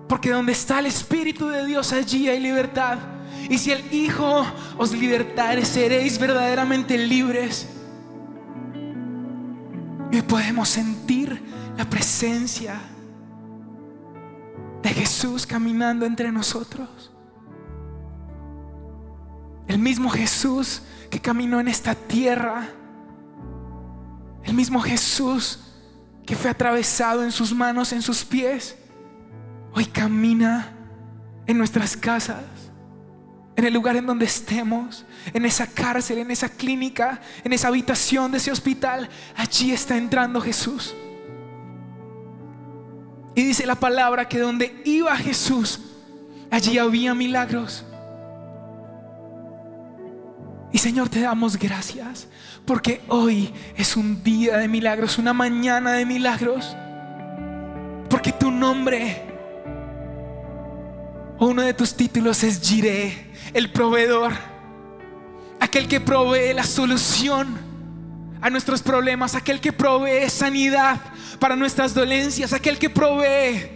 Porque 0.07 0.29
donde 0.29 0.51
está 0.51 0.77
el 0.77 0.85
Espíritu 0.85 1.47
de 1.47 1.65
Dios, 1.65 1.91
allí 1.91 2.29
hay 2.29 2.39
libertad. 2.39 2.99
Y 3.49 3.57
si 3.57 3.71
el 3.71 3.91
Hijo 3.91 4.45
os 4.77 4.91
libertare, 4.91 5.65
seréis 5.65 6.19
verdaderamente 6.19 6.95
libres. 6.95 7.67
Y 10.11 10.21
podemos 10.21 10.69
sentir 10.69 11.41
la 11.75 11.89
presencia 11.89 12.79
de 14.81 14.89
Jesús 14.89 15.45
caminando 15.45 16.05
entre 16.05 16.31
nosotros. 16.31 17.11
El 19.67 19.79
mismo 19.79 20.09
Jesús 20.09 20.81
que 21.09 21.19
caminó 21.19 21.59
en 21.59 21.67
esta 21.67 21.95
tierra. 21.95 22.69
El 24.43 24.53
mismo 24.53 24.79
Jesús 24.79 25.59
que 26.25 26.35
fue 26.35 26.49
atravesado 26.49 27.23
en 27.23 27.31
sus 27.31 27.53
manos, 27.53 27.91
en 27.91 28.01
sus 28.01 28.23
pies. 28.23 28.75
Hoy 29.73 29.85
camina 29.85 30.75
en 31.45 31.57
nuestras 31.57 31.97
casas, 31.97 32.43
en 33.55 33.65
el 33.65 33.73
lugar 33.73 33.95
en 33.95 34.05
donde 34.05 34.25
estemos, 34.25 35.05
en 35.33 35.45
esa 35.45 35.65
cárcel, 35.65 36.19
en 36.19 36.31
esa 36.31 36.49
clínica, 36.49 37.19
en 37.43 37.53
esa 37.53 37.67
habitación 37.67 38.31
de 38.31 38.37
ese 38.37 38.51
hospital. 38.51 39.09
Allí 39.35 39.71
está 39.71 39.97
entrando 39.97 40.39
Jesús. 40.41 40.95
Y 43.35 43.43
dice 43.43 43.65
la 43.65 43.75
palabra 43.75 44.27
que 44.27 44.39
donde 44.39 44.81
iba 44.85 45.15
Jesús, 45.17 45.79
allí 46.51 46.77
había 46.77 47.13
milagros. 47.13 47.85
Y 50.71 50.77
Señor, 50.77 51.09
te 51.09 51.21
damos 51.21 51.57
gracias 51.57 52.27
porque 52.65 53.01
hoy 53.07 53.51
es 53.75 53.97
un 53.97 54.23
día 54.23 54.57
de 54.57 54.67
milagros, 54.67 55.17
una 55.17 55.33
mañana 55.33 55.93
de 55.93 56.05
milagros. 56.05 56.75
Porque 58.09 58.31
tu 58.31 58.51
nombre 58.51 59.23
o 61.39 61.47
uno 61.47 61.61
de 61.61 61.73
tus 61.73 61.95
títulos 61.95 62.43
es 62.43 62.61
Jireh, 62.61 63.31
el 63.53 63.71
proveedor, 63.71 64.33
aquel 65.59 65.87
que 65.87 66.01
provee 66.01 66.53
la 66.53 66.63
solución 66.63 67.68
a 68.41 68.49
nuestros 68.49 68.81
problemas, 68.81 69.35
aquel 69.35 69.59
que 69.59 69.73
provee 69.73 70.29
sanidad 70.29 70.99
para 71.39 71.55
nuestras 71.55 71.93
dolencias, 71.93 72.53
aquel 72.53 72.77
que 72.77 72.89
provee 72.89 73.69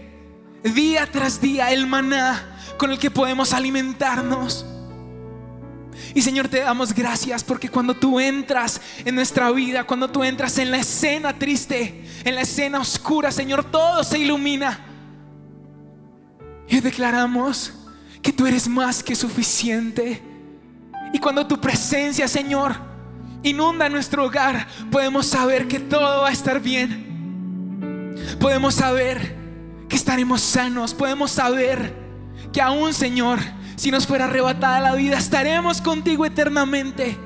día 0.63 1.07
tras 1.11 1.41
día 1.41 1.71
el 1.71 1.87
maná 1.87 2.57
con 2.77 2.91
el 2.91 2.99
que 2.99 3.11
podemos 3.11 3.53
alimentarnos. 3.53 4.65
Y 6.15 6.21
Señor, 6.21 6.47
te 6.47 6.59
damos 6.59 6.93
gracias 6.93 7.43
porque 7.43 7.69
cuando 7.69 7.95
tú 7.95 8.19
entras 8.19 8.79
en 9.03 9.15
nuestra 9.15 9.51
vida, 9.51 9.83
cuando 9.83 10.09
tú 10.09 10.23
entras 10.23 10.57
en 10.57 10.71
la 10.71 10.77
escena 10.77 11.37
triste, 11.37 12.05
en 12.23 12.35
la 12.35 12.41
escena 12.41 12.79
oscura, 12.79 13.31
Señor, 13.31 13.63
todo 13.63 14.03
se 14.03 14.19
ilumina. 14.19 14.79
Y 16.67 16.79
declaramos 16.79 17.73
que 18.21 18.31
tú 18.31 18.47
eres 18.47 18.67
más 18.67 19.03
que 19.03 19.15
suficiente. 19.15 20.21
Y 21.13 21.19
cuando 21.19 21.45
tu 21.45 21.59
presencia, 21.59 22.27
Señor, 22.27 22.92
inunda 23.43 23.89
nuestro 23.89 24.25
hogar, 24.25 24.67
podemos 24.91 25.27
saber 25.27 25.67
que 25.67 25.79
todo 25.79 26.21
va 26.21 26.29
a 26.29 26.31
estar 26.31 26.59
bien. 26.59 27.13
Podemos 28.39 28.75
saber 28.75 29.35
que 29.89 29.95
estaremos 29.95 30.41
sanos. 30.41 30.93
Podemos 30.93 31.31
saber 31.31 31.93
que 32.51 32.61
aún, 32.61 32.93
Señor, 32.93 33.39
si 33.75 33.91
nos 33.91 34.07
fuera 34.07 34.25
arrebatada 34.25 34.79
la 34.79 34.95
vida, 34.95 35.17
estaremos 35.17 35.81
contigo 35.81 36.25
eternamente. 36.25 37.17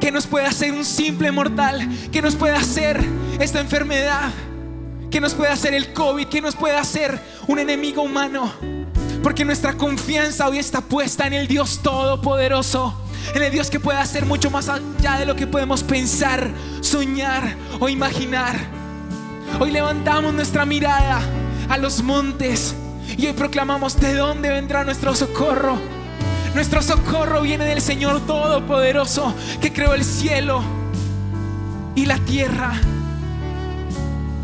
Que 0.00 0.10
nos 0.10 0.26
puede 0.26 0.46
hacer 0.46 0.72
un 0.72 0.84
simple 0.84 1.32
mortal, 1.32 1.88
que 2.12 2.20
nos 2.20 2.34
puede 2.34 2.54
hacer 2.54 3.00
esta 3.40 3.60
enfermedad, 3.60 4.30
que 5.10 5.20
nos 5.20 5.34
puede 5.34 5.50
hacer 5.50 5.72
el 5.72 5.92
COVID, 5.92 6.26
que 6.26 6.40
nos 6.40 6.56
puede 6.56 6.76
hacer 6.76 7.18
un 7.46 7.58
enemigo 7.58 8.02
humano. 8.02 8.52
Porque 9.24 9.46
nuestra 9.46 9.72
confianza 9.72 10.46
hoy 10.46 10.58
está 10.58 10.82
puesta 10.82 11.26
en 11.26 11.32
el 11.32 11.48
Dios 11.48 11.80
Todopoderoso, 11.82 12.94
en 13.34 13.42
el 13.42 13.50
Dios 13.50 13.70
que 13.70 13.80
puede 13.80 13.98
hacer 13.98 14.26
mucho 14.26 14.50
más 14.50 14.68
allá 14.68 15.16
de 15.16 15.24
lo 15.24 15.34
que 15.34 15.46
podemos 15.46 15.82
pensar, 15.82 16.50
soñar 16.82 17.56
o 17.80 17.88
imaginar. 17.88 18.54
Hoy 19.58 19.70
levantamos 19.70 20.34
nuestra 20.34 20.66
mirada 20.66 21.22
a 21.70 21.78
los 21.78 22.02
montes 22.02 22.74
y 23.16 23.24
hoy 23.26 23.32
proclamamos 23.32 23.98
de 23.98 24.12
dónde 24.14 24.50
vendrá 24.50 24.84
nuestro 24.84 25.14
socorro. 25.14 25.78
Nuestro 26.54 26.82
socorro 26.82 27.40
viene 27.40 27.64
del 27.64 27.80
Señor 27.80 28.26
Todopoderoso 28.26 29.34
que 29.58 29.72
creó 29.72 29.94
el 29.94 30.04
cielo 30.04 30.62
y 31.94 32.04
la 32.04 32.18
tierra. 32.18 32.74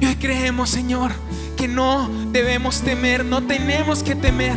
Y 0.01 0.07
hoy 0.07 0.16
creemos, 0.16 0.71
Señor, 0.71 1.12
que 1.61 1.68
no 1.68 2.09
debemos 2.33 2.81
temer, 2.81 3.23
no 3.23 3.42
tenemos 3.42 4.03
que 4.03 4.14
temer, 4.14 4.57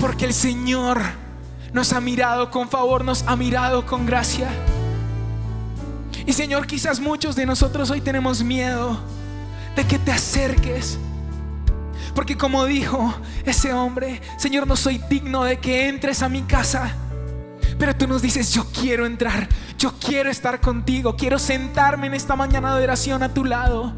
porque 0.00 0.24
el 0.24 0.32
Señor 0.32 1.00
nos 1.72 1.92
ha 1.92 2.00
mirado 2.00 2.48
con 2.48 2.68
favor, 2.68 3.04
nos 3.04 3.24
ha 3.26 3.34
mirado 3.34 3.84
con 3.86 4.06
gracia. 4.06 4.48
Y 6.24 6.32
Señor, 6.32 6.68
quizás 6.68 7.00
muchos 7.00 7.34
de 7.34 7.44
nosotros 7.44 7.90
hoy 7.90 8.00
tenemos 8.00 8.44
miedo 8.44 9.00
de 9.74 9.84
que 9.84 9.98
te 9.98 10.12
acerques 10.12 10.96
porque 12.14 12.36
como 12.36 12.66
dijo 12.66 13.12
ese 13.44 13.72
hombre, 13.72 14.20
Señor, 14.36 14.66
no 14.66 14.76
soy 14.76 14.98
digno 15.08 15.42
de 15.42 15.58
que 15.58 15.88
entres 15.88 16.22
a 16.22 16.28
mi 16.28 16.42
casa. 16.42 16.94
Pero 17.78 17.96
tú 17.96 18.06
nos 18.06 18.22
dices, 18.22 18.52
yo 18.52 18.64
quiero 18.72 19.06
entrar, 19.06 19.48
yo 19.76 19.94
quiero 19.98 20.30
estar 20.30 20.60
contigo, 20.60 21.16
quiero 21.16 21.38
sentarme 21.38 22.06
en 22.06 22.14
esta 22.14 22.36
mañana 22.36 22.76
de 22.76 22.84
oración 22.84 23.24
a 23.24 23.32
tu 23.32 23.44
lado. 23.44 23.92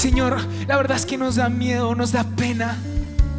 Señor, 0.00 0.38
la 0.66 0.78
verdad 0.78 0.96
es 0.96 1.04
que 1.04 1.18
nos 1.18 1.36
da 1.36 1.50
miedo, 1.50 1.94
nos 1.94 2.12
da 2.12 2.24
pena, 2.24 2.74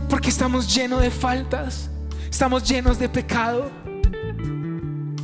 porque 0.07 0.29
estamos 0.29 0.71
llenos 0.71 1.01
de 1.01 1.09
faltas, 1.09 1.89
estamos 2.29 2.69
llenos 2.69 2.99
de 2.99 3.09
pecado. 3.09 3.71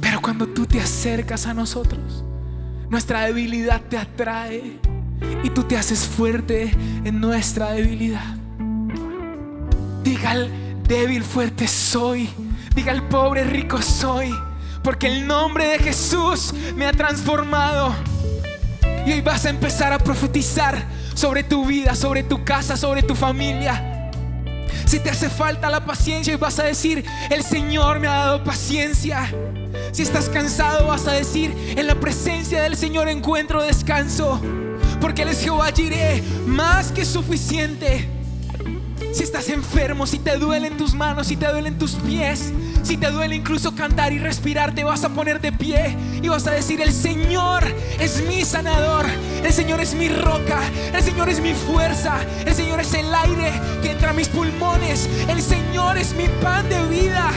Pero 0.01 0.19
cuando 0.19 0.47
tú 0.47 0.65
te 0.65 0.79
acercas 0.79 1.45
a 1.45 1.53
nosotros, 1.53 2.23
nuestra 2.89 3.25
debilidad 3.25 3.79
te 3.81 3.99
atrae 3.99 4.79
y 5.43 5.49
tú 5.51 5.61
te 5.61 5.77
haces 5.77 6.07
fuerte 6.07 6.75
en 7.03 7.21
nuestra 7.21 7.69
debilidad. 7.69 8.35
Diga 10.03 10.31
al 10.31 10.49
débil 10.87 11.23
fuerte 11.23 11.67
soy. 11.67 12.31
Diga 12.73 12.93
al 12.93 13.07
pobre 13.07 13.43
rico 13.43 13.79
soy. 13.79 14.33
Porque 14.81 15.05
el 15.05 15.27
nombre 15.27 15.67
de 15.67 15.77
Jesús 15.77 16.51
me 16.75 16.87
ha 16.87 16.93
transformado. 16.93 17.93
Y 19.05 19.11
hoy 19.11 19.21
vas 19.21 19.45
a 19.45 19.51
empezar 19.51 19.93
a 19.93 19.99
profetizar 19.99 20.97
sobre 21.17 21.43
tu 21.43 21.65
vida, 21.65 21.95
sobre 21.95 22.21
tu 22.21 22.43
casa, 22.43 22.77
sobre 22.77 23.01
tu 23.01 23.15
familia. 23.15 24.11
Si 24.85 24.99
te 24.99 25.09
hace 25.09 25.29
falta 25.29 25.69
la 25.69 25.83
paciencia 25.83 26.31
y 26.31 26.37
vas 26.37 26.59
a 26.59 26.63
decir, 26.63 27.03
el 27.31 27.43
Señor 27.43 27.99
me 27.99 28.07
ha 28.07 28.13
dado 28.13 28.43
paciencia. 28.43 29.27
Si 29.91 30.03
estás 30.03 30.29
cansado 30.29 30.87
vas 30.87 31.07
a 31.07 31.13
decir, 31.13 31.73
en 31.75 31.87
la 31.87 31.95
presencia 31.95 32.61
del 32.61 32.77
Señor 32.77 33.09
encuentro 33.09 33.63
descanso 33.63 34.39
porque 35.01 35.23
Él 35.23 35.29
es 35.29 35.41
Jehová 35.41 35.71
Jireh, 35.75 36.23
más 36.45 36.91
que 36.91 37.03
suficiente. 37.03 38.07
Si 39.13 39.23
estás 39.23 39.49
enfermo, 39.49 40.05
si 40.05 40.19
te 40.19 40.37
duelen 40.37 40.77
tus 40.77 40.93
manos, 40.93 41.27
si 41.27 41.35
te 41.35 41.47
duelen 41.47 41.77
tus 41.77 41.93
pies, 41.95 42.51
si 42.83 42.97
te 42.97 43.09
duele 43.11 43.35
incluso 43.35 43.75
cantar 43.75 44.13
y 44.13 44.19
respirar, 44.19 44.73
te 44.73 44.83
vas 44.83 45.03
a 45.03 45.09
poner 45.09 45.41
de 45.41 45.51
pie 45.51 45.95
y 46.21 46.27
vas 46.27 46.47
a 46.47 46.51
decir, 46.51 46.81
el 46.81 46.93
Señor 46.93 47.63
es 47.99 48.23
mi 48.27 48.45
sanador, 48.45 49.05
el 49.43 49.53
Señor 49.53 49.81
es 49.81 49.93
mi 49.93 50.09
roca, 50.09 50.59
el 50.93 51.03
Señor 51.03 51.29
es 51.29 51.39
mi 51.39 51.53
fuerza, 51.53 52.17
el 52.45 52.53
Señor 52.53 52.79
es 52.79 52.93
el 52.93 53.13
aire 53.13 53.51
que 53.81 53.91
entra 53.91 54.11
a 54.11 54.13
mis 54.13 54.29
pulmones, 54.29 55.09
el 55.27 55.41
Señor 55.41 55.97
es 55.97 56.13
mi 56.13 56.27
pan 56.41 56.67
de 56.69 56.85
vida. 56.87 57.31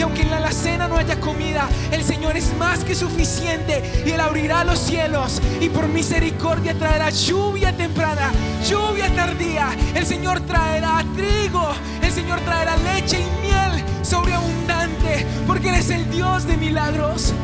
Y 0.00 0.02
aunque 0.02 0.22
en 0.22 0.30
la 0.30 0.38
alacena 0.38 0.88
no 0.88 0.96
haya 0.96 1.20
comida, 1.20 1.68
el 1.92 2.02
Señor 2.02 2.34
es 2.34 2.56
más 2.56 2.82
que 2.84 2.94
suficiente 2.94 4.02
y 4.06 4.12
Él 4.12 4.20
abrirá 4.20 4.64
los 4.64 4.78
cielos 4.78 5.42
y 5.60 5.68
por 5.68 5.88
misericordia 5.88 6.72
traerá 6.72 7.10
lluvia 7.10 7.76
temprana, 7.76 8.32
lluvia 8.66 9.14
tardía. 9.14 9.68
El 9.94 10.06
Señor 10.06 10.40
traerá 10.40 11.04
trigo, 11.14 11.68
el 12.00 12.10
Señor 12.10 12.40
traerá 12.40 12.76
leche 12.78 13.18
y 13.20 13.46
miel 13.46 13.84
sobreabundante, 14.00 15.26
porque 15.46 15.68
Él 15.68 15.74
es 15.74 15.90
el 15.90 16.10
Dios 16.10 16.46
de 16.46 16.56
milagros. 16.56 17.34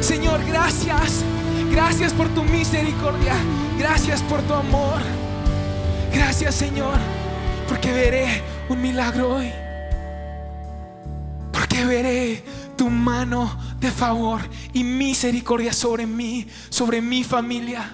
Señor, 0.00 0.44
gracias. 0.44 1.24
Gracias 1.72 2.12
por 2.12 2.28
tu 2.28 2.44
misericordia. 2.44 3.34
Gracias 3.80 4.22
por 4.22 4.42
tu 4.42 4.54
amor. 4.54 5.00
Gracias, 6.14 6.54
Señor, 6.54 6.98
porque 7.68 7.90
veré 7.90 8.44
un 8.68 8.80
milagro 8.80 9.34
hoy 9.34 9.52
veré 11.84 12.44
tu 12.76 12.88
mano 12.90 13.58
de 13.80 13.90
favor 13.90 14.40
y 14.72 14.84
misericordia 14.84 15.72
sobre 15.72 16.06
mí, 16.06 16.46
sobre 16.68 17.00
mi 17.00 17.24
familia, 17.24 17.90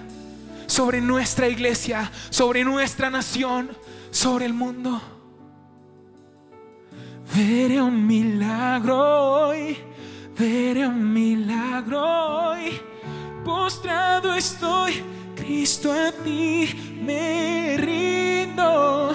sobre 0.67 1.01
nuestra 1.01 1.47
iglesia, 1.47 2.11
sobre 2.29 2.63
nuestra 2.63 3.09
nación, 3.09 3.69
sobre 4.11 4.45
el 4.45 4.53
mundo. 4.53 5.01
Veré 7.35 7.81
un 7.81 8.05
milagro 8.05 9.47
hoy, 9.47 9.77
veré 10.37 10.87
un 10.87 11.13
milagro 11.13 12.01
hoy. 12.01 12.79
Postrado 13.43 14.33
estoy, 14.33 15.03
Cristo 15.35 15.91
a 15.91 16.11
ti 16.11 16.69
me 17.03 17.77
rindo. 17.77 19.13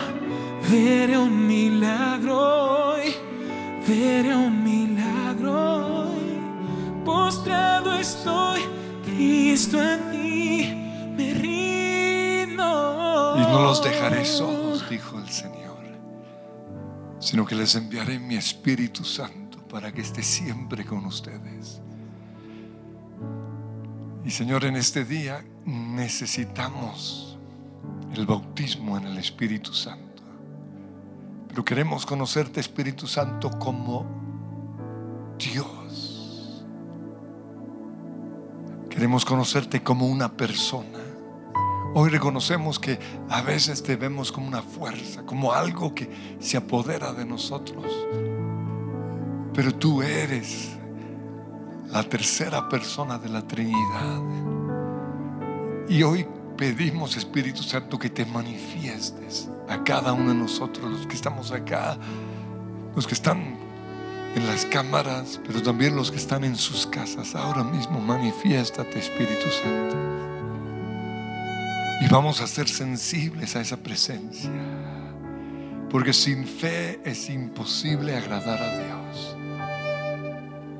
Veré 0.71 1.18
un 1.18 1.47
milagro 1.47 2.93
hoy, 2.93 3.14
Postrado 7.05 7.95
estoy, 7.95 8.61
Cristo 9.05 9.80
a 9.80 9.97
ti 10.11 10.74
me. 11.16 11.30
Y 13.41 13.43
no 13.43 13.62
los 13.62 13.82
dejaré 13.82 14.24
solos, 14.24 14.88
dijo 14.88 15.18
el 15.18 15.28
Señor, 15.28 15.78
sino 17.18 17.45
que 17.47 17.55
les 17.55 17.74
enviaré 17.74 18.18
mi 18.18 18.36
Espíritu 18.36 19.05
Santo 19.05 19.59
para 19.68 19.93
que 19.93 20.03
esté 20.03 20.22
siempre 20.22 20.84
con 20.84 21.05
ustedes. 21.07 21.80
Y 24.24 24.30
Señor, 24.30 24.64
en 24.64 24.76
este 24.76 25.05
día 25.05 25.45
necesitamos 25.64 27.38
el 28.14 28.26
bautismo 28.26 28.99
en 28.99 29.07
el 29.07 29.18
Espíritu 29.18 29.72
Santo. 29.72 30.10
Pero 31.51 31.64
queremos 31.64 32.07
conocerte, 32.07 32.61
Espíritu 32.61 33.09
Santo, 33.09 33.51
como 33.51 34.07
Dios. 35.36 36.64
Queremos 38.88 39.24
conocerte 39.24 39.82
como 39.82 40.07
una 40.07 40.30
persona. 40.30 41.01
Hoy 41.92 42.09
reconocemos 42.11 42.78
que 42.78 43.01
a 43.28 43.42
veces 43.42 43.82
te 43.82 43.96
vemos 43.96 44.30
como 44.30 44.46
una 44.46 44.62
fuerza, 44.62 45.26
como 45.26 45.53
algo 45.53 45.92
que 45.92 46.36
se 46.38 46.57
apodera 46.57 47.12
de 47.12 47.24
nosotros. 47.24 47.84
Pero 49.53 49.74
tú 49.74 50.03
eres 50.03 50.76
la 51.88 52.05
tercera 52.05 52.68
persona 52.68 53.18
de 53.18 53.28
la 53.28 53.42
Trinidad. 53.42 54.22
Y 55.88 56.05
hoy 56.05 56.28
pedimos, 56.61 57.17
Espíritu 57.17 57.63
Santo, 57.63 57.99
que 57.99 58.11
te 58.11 58.27
manifiestes 58.27 59.49
a 59.67 59.83
cada 59.83 60.13
uno 60.13 60.29
de 60.29 60.35
nosotros, 60.35 60.91
los 60.91 61.07
que 61.07 61.15
estamos 61.15 61.53
acá, 61.53 61.97
los 62.95 63.07
que 63.07 63.15
están 63.15 63.57
en 64.37 64.47
las 64.47 64.67
cámaras, 64.67 65.41
pero 65.47 65.63
también 65.63 65.97
los 65.97 66.11
que 66.11 66.19
están 66.19 66.45
en 66.45 66.57
sus 66.57 66.87
casas. 66.87 67.35
Ahora 67.35 67.65
mismo 67.65 67.99
manifiéstate, 67.99 68.99
Espíritu 68.99 69.49
Santo. 69.51 69.97
Y 72.03 72.09
vamos 72.11 72.43
a 72.43 72.47
ser 72.47 72.69
sensibles 72.69 73.57
a 73.57 73.63
esa 73.63 73.79
presencia. 73.79 74.51
Porque 75.89 76.13
sin 76.13 76.47
fe 76.47 77.01
es 77.07 77.31
imposible 77.31 78.15
agradar 78.15 78.63
a 78.63 78.79
Dios. 78.79 78.99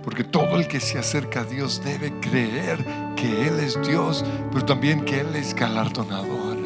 Porque 0.03 0.25
todo 0.25 0.57
el 0.57 0.67
que 0.67 0.81
se 0.81 0.99
acerca 0.99 1.41
a 1.41 1.45
Dios 1.45 1.83
debe 1.85 2.13
creer 2.21 2.85
que 3.17 3.47
Él 3.47 3.61
es 3.61 3.81
Dios, 3.87 4.25
pero 4.51 4.65
también 4.65 5.05
que 5.05 5.21
Él 5.21 5.37
es 5.37 5.55
galardonador. 5.55 6.59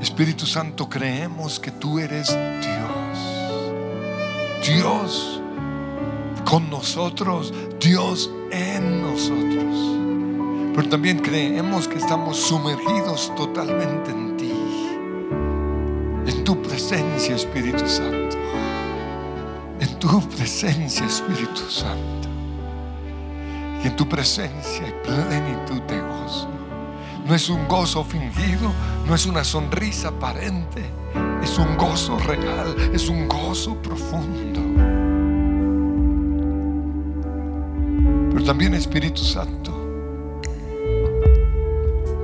Espíritu 0.00 0.46
Santo, 0.46 0.88
creemos 0.88 1.58
que 1.58 1.70
tú 1.72 1.98
eres 1.98 2.28
Dios. 2.28 2.88
Dios 4.66 5.40
con 6.44 6.70
nosotros, 6.70 7.52
Dios 7.80 8.30
en 8.50 9.02
nosotros. 9.02 10.74
Pero 10.74 10.88
también 10.88 11.18
creemos 11.18 11.88
que 11.88 11.98
estamos 11.98 12.38
sumergidos 12.38 13.34
totalmente 13.34 14.10
en 14.12 14.36
ti, 14.36 14.52
en 16.26 16.44
tu 16.44 16.62
presencia, 16.62 17.36
Espíritu 17.36 17.86
Santo. 17.88 18.36
Tu 20.00 20.20
presencia, 20.28 21.06
Espíritu 21.06 21.68
Santo. 21.68 22.28
Y 23.82 23.88
en 23.88 23.96
tu 23.96 24.08
presencia 24.08 24.84
hay 24.86 24.92
plenitud 25.02 25.82
de 25.88 26.00
gozo. 26.00 26.48
No 27.26 27.34
es 27.34 27.48
un 27.50 27.66
gozo 27.66 28.04
fingido, 28.04 28.72
no 29.06 29.14
es 29.14 29.26
una 29.26 29.42
sonrisa 29.42 30.08
aparente, 30.08 30.84
es 31.42 31.58
un 31.58 31.76
gozo 31.76 32.16
real, 32.18 32.74
es 32.94 33.08
un 33.08 33.26
gozo 33.28 33.74
profundo. 33.82 34.60
Pero 38.30 38.44
también 38.44 38.74
Espíritu 38.74 39.22
Santo, 39.22 39.72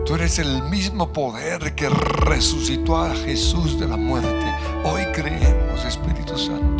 tú 0.07 0.15
eres 0.15 0.39
el 0.39 0.63
mismo 0.71 1.13
poder 1.13 1.75
que 1.75 1.89
resucitó 1.89 2.97
a 2.97 3.15
Jesús 3.15 3.79
de 3.79 3.89
la 3.89 3.97
muerte. 3.97 4.47
Hoy 4.85 5.03
creemos, 5.13 5.85
Espíritu 5.85 6.39
Santo, 6.39 6.74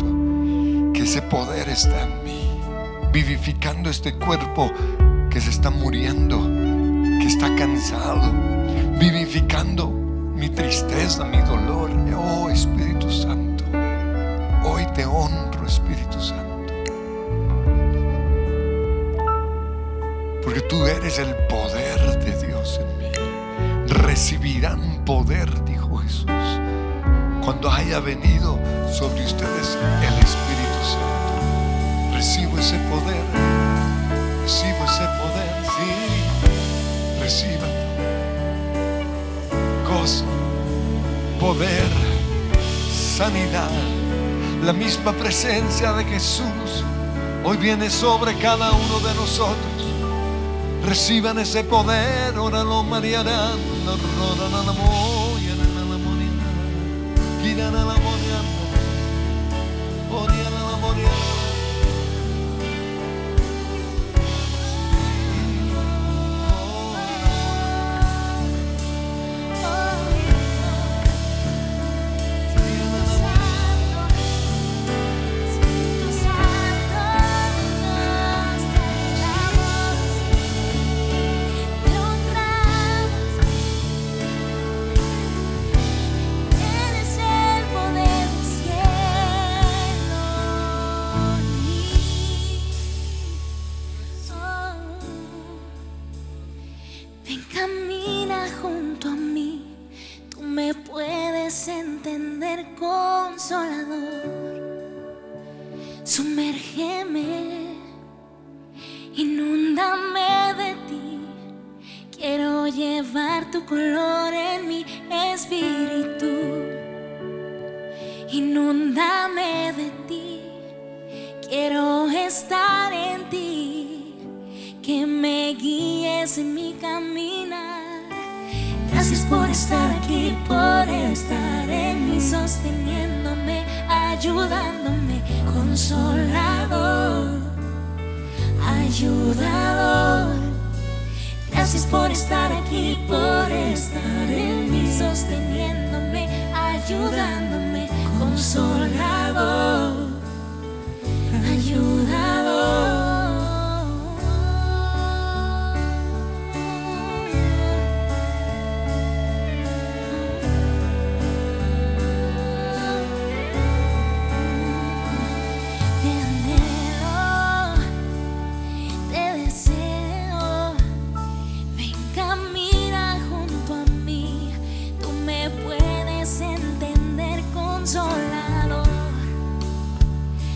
ese 1.05 1.21
poder 1.21 1.69
está 1.69 2.01
en 2.01 2.23
mí, 2.23 2.49
vivificando 3.13 3.91
este 3.91 4.15
cuerpo 4.15 4.71
que 5.29 5.39
se 5.39 5.51
está 5.51 5.69
muriendo, 5.69 6.41
que 7.19 7.27
está 7.27 7.55
cansado, 7.55 8.33
vivificando 8.97 9.87
mi 9.87 10.49
tristeza, 10.49 11.23
mi 11.23 11.37
dolor. 11.41 11.91
Oh 12.17 12.49
Espíritu 12.49 13.11
Santo, 13.11 13.63
hoy 14.63 14.83
te 14.95 15.05
honro, 15.05 15.67
Espíritu 15.67 16.19
Santo. 16.19 16.73
Porque 20.43 20.61
tú 20.61 20.87
eres 20.87 21.19
el 21.19 21.35
poder 21.47 22.19
de 22.19 22.47
Dios 22.47 22.81
en 22.81 22.97
mí. 22.97 23.93
Recibirán 23.93 25.05
poder, 25.05 25.63
dijo 25.65 25.97
Jesús, 25.97 26.31
cuando 27.43 27.69
haya 27.69 27.99
venido 27.99 28.59
sobre 28.91 29.23
ustedes 29.23 29.77
el 30.01 30.13
Espíritu. 30.15 30.54
Recibo 32.25 32.57
ese 32.57 32.77
poder, 32.89 33.23
recibo 34.41 34.83
ese 34.83 35.05
poder, 35.19 35.53
sí, 35.75 37.19
reciba. 37.21 37.67
Gozo, 39.87 40.25
poder, 41.39 41.87
sanidad, 42.91 43.69
la 44.63 44.73
misma 44.73 45.11
presencia 45.13 45.93
de 45.93 46.03
Jesús. 46.05 46.83
Hoy 47.43 47.57
viene 47.57 47.91
sobre 47.91 48.33
cada 48.39 48.71
uno 48.71 48.99
de 49.01 49.13
nosotros. 49.13 49.85
Reciban 50.83 51.37
ese 51.37 51.63
poder, 51.63 52.39
óralo 52.39 52.81
Mariana, 52.81 53.51
óralo 54.19 54.63
la 54.63 54.71
moya, 54.71 55.14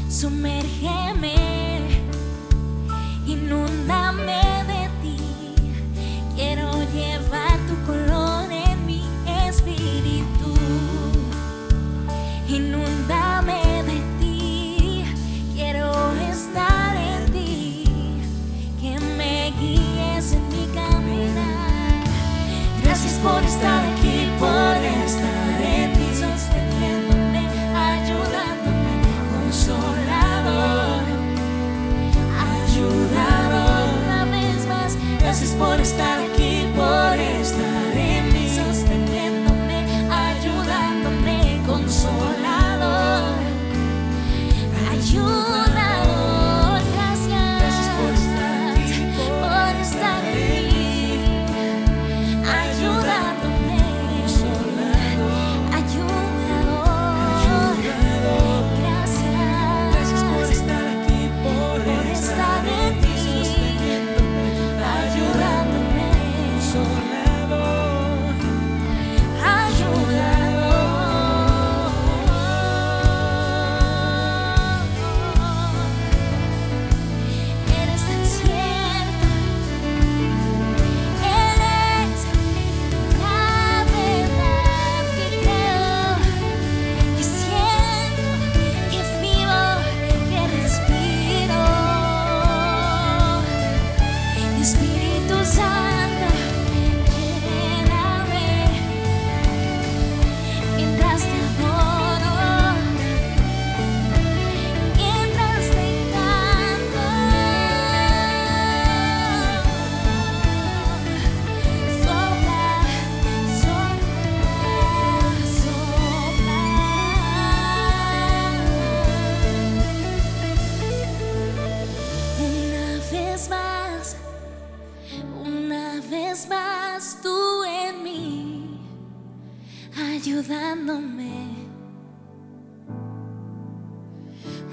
sumérgeme, 0.10 1.36
inúndame. 3.28 4.49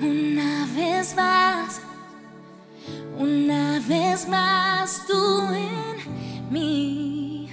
Una 0.02 0.66
vez 0.76 1.16
más, 1.16 1.80
una 3.18 3.80
vez 3.80 4.28
más 4.28 5.06
tú 5.06 5.48
en 5.54 6.52
mí, 6.52 7.48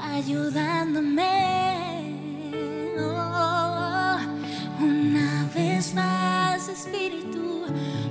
ayudándome. 0.00 1.26
Oh, 3.00 4.18
una 4.80 5.50
vez 5.52 5.92
más, 5.92 6.68
Espíritu, 6.68 7.64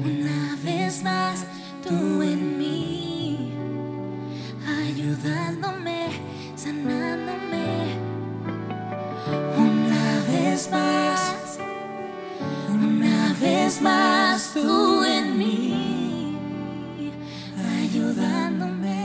una 0.03 0.57
vez 0.65 1.01
más 1.01 1.45
tú 1.81 2.21
en 2.23 2.57
mí, 2.57 3.53
ayudándome, 4.67 6.09
sanándome. 6.57 7.86
Vez 10.57 10.71
más, 10.71 11.59
una 12.67 13.35
vez 13.39 13.79
más 13.79 14.53
tú 14.55 15.03
en 15.03 15.37
mí, 15.37 16.35
ayudándome. 17.83 18.97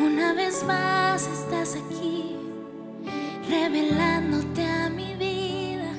Una 0.00 0.32
vez 0.32 0.62
más 0.64 1.26
estás 1.26 1.74
aquí, 1.74 2.36
revelándote 3.48 4.64
a 4.64 4.88
mi 4.90 5.16
vida. 5.16 5.92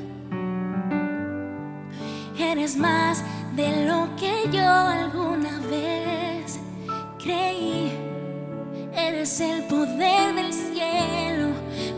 Eres 2.39 2.77
más 2.77 3.25
de 3.57 3.87
lo 3.87 4.07
que 4.15 4.49
yo 4.53 4.65
alguna 4.65 5.59
vez 5.69 6.61
creí. 7.21 7.90
Eres 9.08 9.39
el 9.39 9.64
poder 9.64 10.36
del 10.36 10.54
cielo 10.54 11.49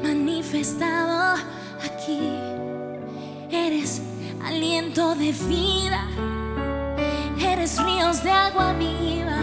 manifestado 0.02 1.36
aquí. 1.84 2.20
Eres 3.52 4.02
aliento 4.44 5.14
de 5.16 5.32
vida. 5.48 6.08
Eres 7.40 7.84
ríos 7.84 8.24
de 8.24 8.32
agua 8.32 8.74
viva. 8.74 9.42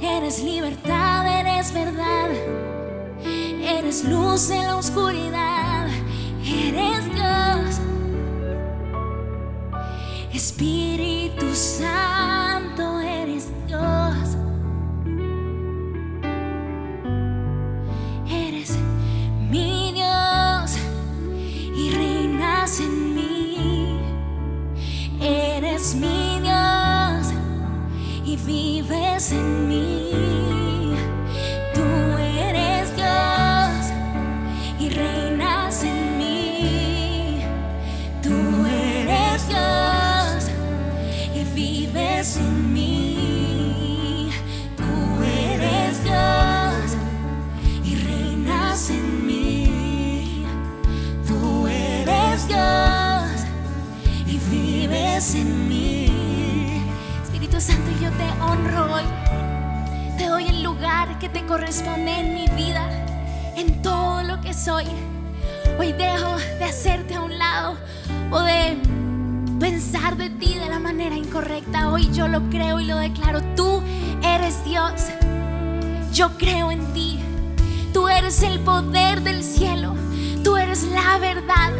Eres 0.00 0.42
libertad, 0.42 1.26
eres 1.40 1.72
verdad. 1.72 2.30
Eres 3.62 4.04
luz 4.04 4.50
en 4.50 4.66
la 4.66 4.76
oscuridad. 4.76 5.88
Eres 6.46 7.04
Dios. 7.12 7.80
Espíritu 10.32 11.54
Santo, 11.54 12.33
in 29.32 29.63
corresponde 61.46 62.10
en 62.20 62.34
mi 62.34 62.46
vida, 62.48 62.88
en 63.56 63.82
todo 63.82 64.22
lo 64.22 64.40
que 64.40 64.54
soy. 64.54 64.86
Hoy 65.78 65.92
dejo 65.92 66.36
de 66.58 66.64
hacerte 66.64 67.14
a 67.14 67.20
un 67.20 67.38
lado 67.38 67.76
o 68.30 68.40
de 68.40 68.76
pensar 69.60 70.16
de 70.16 70.30
ti 70.30 70.54
de 70.54 70.68
la 70.68 70.78
manera 70.78 71.16
incorrecta. 71.16 71.90
Hoy 71.90 72.10
yo 72.12 72.28
lo 72.28 72.48
creo 72.50 72.80
y 72.80 72.86
lo 72.86 72.96
declaro. 72.96 73.40
Tú 73.56 73.82
eres 74.22 74.64
Dios. 74.64 74.92
Yo 76.12 76.30
creo 76.38 76.70
en 76.70 76.92
ti. 76.92 77.20
Tú 77.92 78.08
eres 78.08 78.42
el 78.42 78.60
poder 78.60 79.22
del 79.22 79.42
cielo. 79.42 79.94
Tú 80.42 80.56
eres 80.56 80.82
la 80.84 81.18
verdad. 81.18 81.72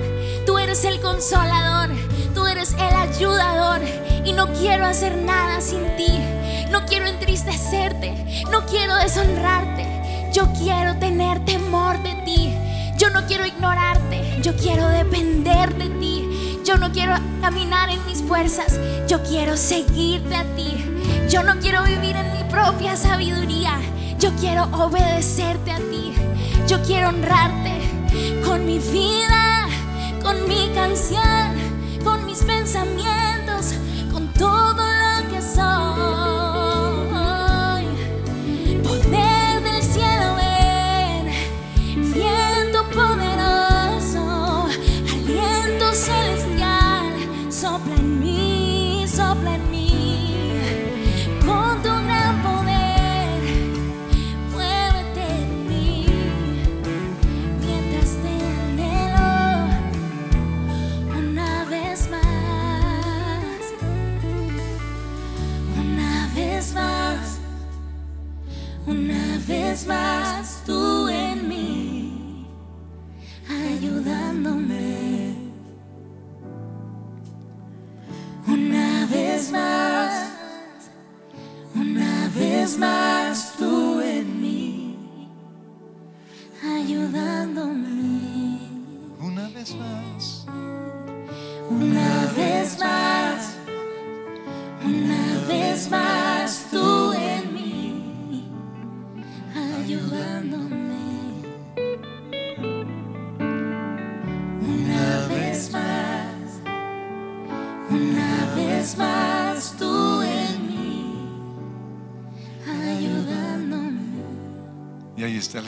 Tú 0.46 0.58
eres 0.58 0.84
el 0.84 1.00
consolador. 1.00 1.90
Tú 2.34 2.46
eres 2.46 2.74
el 2.74 2.96
ayudador. 2.96 3.80
Y 4.24 4.32
no 4.32 4.46
quiero 4.52 4.84
hacer 4.84 5.16
nada 5.16 5.60
sin 5.60 5.84
ti. 5.96 6.33
No 6.74 6.84
quiero 6.86 7.06
entristecerte. 7.06 8.42
No 8.50 8.66
quiero 8.66 8.96
deshonrarte. 8.96 9.86
Yo 10.32 10.52
quiero 10.54 10.96
tener 10.96 11.38
temor 11.44 12.02
de 12.02 12.14
ti. 12.24 12.52
Yo 12.98 13.10
no 13.10 13.24
quiero 13.28 13.46
ignorarte. 13.46 14.40
Yo 14.42 14.56
quiero 14.56 14.88
depender 14.88 15.72
de 15.76 15.88
ti. 16.00 16.60
Yo 16.64 16.76
no 16.76 16.90
quiero 16.90 17.14
caminar 17.40 17.90
en 17.90 18.04
mis 18.06 18.22
fuerzas. 18.22 18.76
Yo 19.06 19.22
quiero 19.22 19.56
seguirte 19.56 20.34
a 20.34 20.42
ti. 20.56 20.84
Yo 21.30 21.44
no 21.44 21.60
quiero 21.60 21.84
vivir 21.84 22.16
en 22.16 22.32
mi 22.32 22.42
propia 22.50 22.96
sabiduría. 22.96 23.78
Yo 24.18 24.34
quiero 24.40 24.64
obedecerte 24.72 25.70
a 25.70 25.76
ti. 25.76 26.12
Yo 26.66 26.82
quiero 26.82 27.10
honrarte 27.10 27.70
con 28.44 28.66
mi 28.66 28.80
vida, 28.80 29.68
con 30.24 30.48
mi 30.48 30.72
canción, 30.74 31.54
con 32.02 32.26
mis 32.26 32.42
pensamientos, 32.42 33.23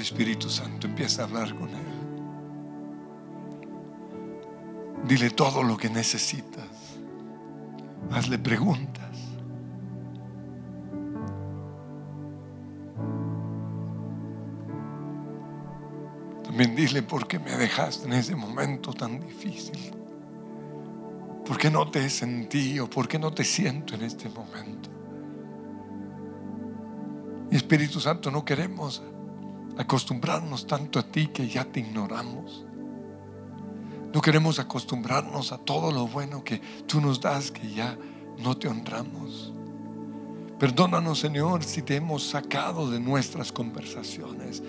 Espíritu 0.06 0.48
Santo. 0.48 0.86
Empieza 0.86 1.22
a 1.22 1.24
hablar 1.24 1.52
con 1.56 1.68
Él. 1.68 1.86
Dile 5.08 5.30
todo 5.30 5.64
lo 5.64 5.76
que 5.76 5.90
necesitas. 5.90 6.68
Hazle 8.12 8.38
preguntas. 8.38 9.16
También 16.44 16.76
dile 16.76 17.02
por 17.02 17.26
qué 17.26 17.40
me 17.40 17.50
dejaste 17.50 18.06
en 18.06 18.12
ese 18.12 18.36
momento 18.36 18.92
tan 18.92 19.18
difícil. 19.18 19.92
¿Por 21.44 21.58
qué 21.58 21.68
no 21.68 21.90
te 21.90 22.06
he 22.06 22.10
sentido? 22.10 22.88
¿Por 22.88 23.08
qué 23.08 23.18
no 23.18 23.32
te 23.32 23.42
siento 23.42 23.96
en 23.96 24.02
este 24.02 24.28
momento? 24.28 24.88
Espíritu 27.50 27.98
Santo, 27.98 28.30
no 28.30 28.44
queremos 28.44 29.02
acostumbrarnos 29.76 30.66
tanto 30.66 30.98
a 30.98 31.02
ti 31.02 31.28
que 31.28 31.48
ya 31.48 31.64
te 31.64 31.80
ignoramos. 31.80 32.64
No 34.12 34.20
queremos 34.20 34.58
acostumbrarnos 34.58 35.52
a 35.52 35.58
todo 35.58 35.92
lo 35.92 36.06
bueno 36.06 36.42
que 36.42 36.60
tú 36.86 37.00
nos 37.00 37.20
das 37.20 37.50
que 37.50 37.70
ya 37.70 37.96
no 38.38 38.56
te 38.56 38.68
honramos. 38.68 39.52
Perdónanos, 40.58 41.18
Señor, 41.18 41.62
si 41.64 41.82
te 41.82 41.96
hemos 41.96 42.22
sacado 42.22 42.90
de 42.90 42.98
nuestras 42.98 43.52
conversaciones, 43.52 44.62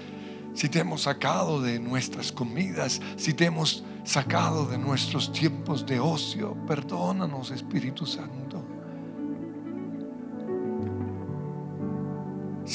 si 0.53 0.68
te 0.68 0.80
hemos 0.80 1.03
sacado 1.03 1.62
de 1.62 1.80
nuestras 1.80 2.32
comidas, 2.32 2.99
si 3.16 3.34
te 3.34 3.45
hemos 3.45 3.86
sacado 4.03 4.66
de 4.66 4.78
nuestros 4.78 5.32
tiempos 5.32 5.86
de 5.86 5.99
ocio. 5.99 6.58
Perdónanos, 6.66 7.51
Espíritu 7.51 8.05
Santo. 8.05 8.47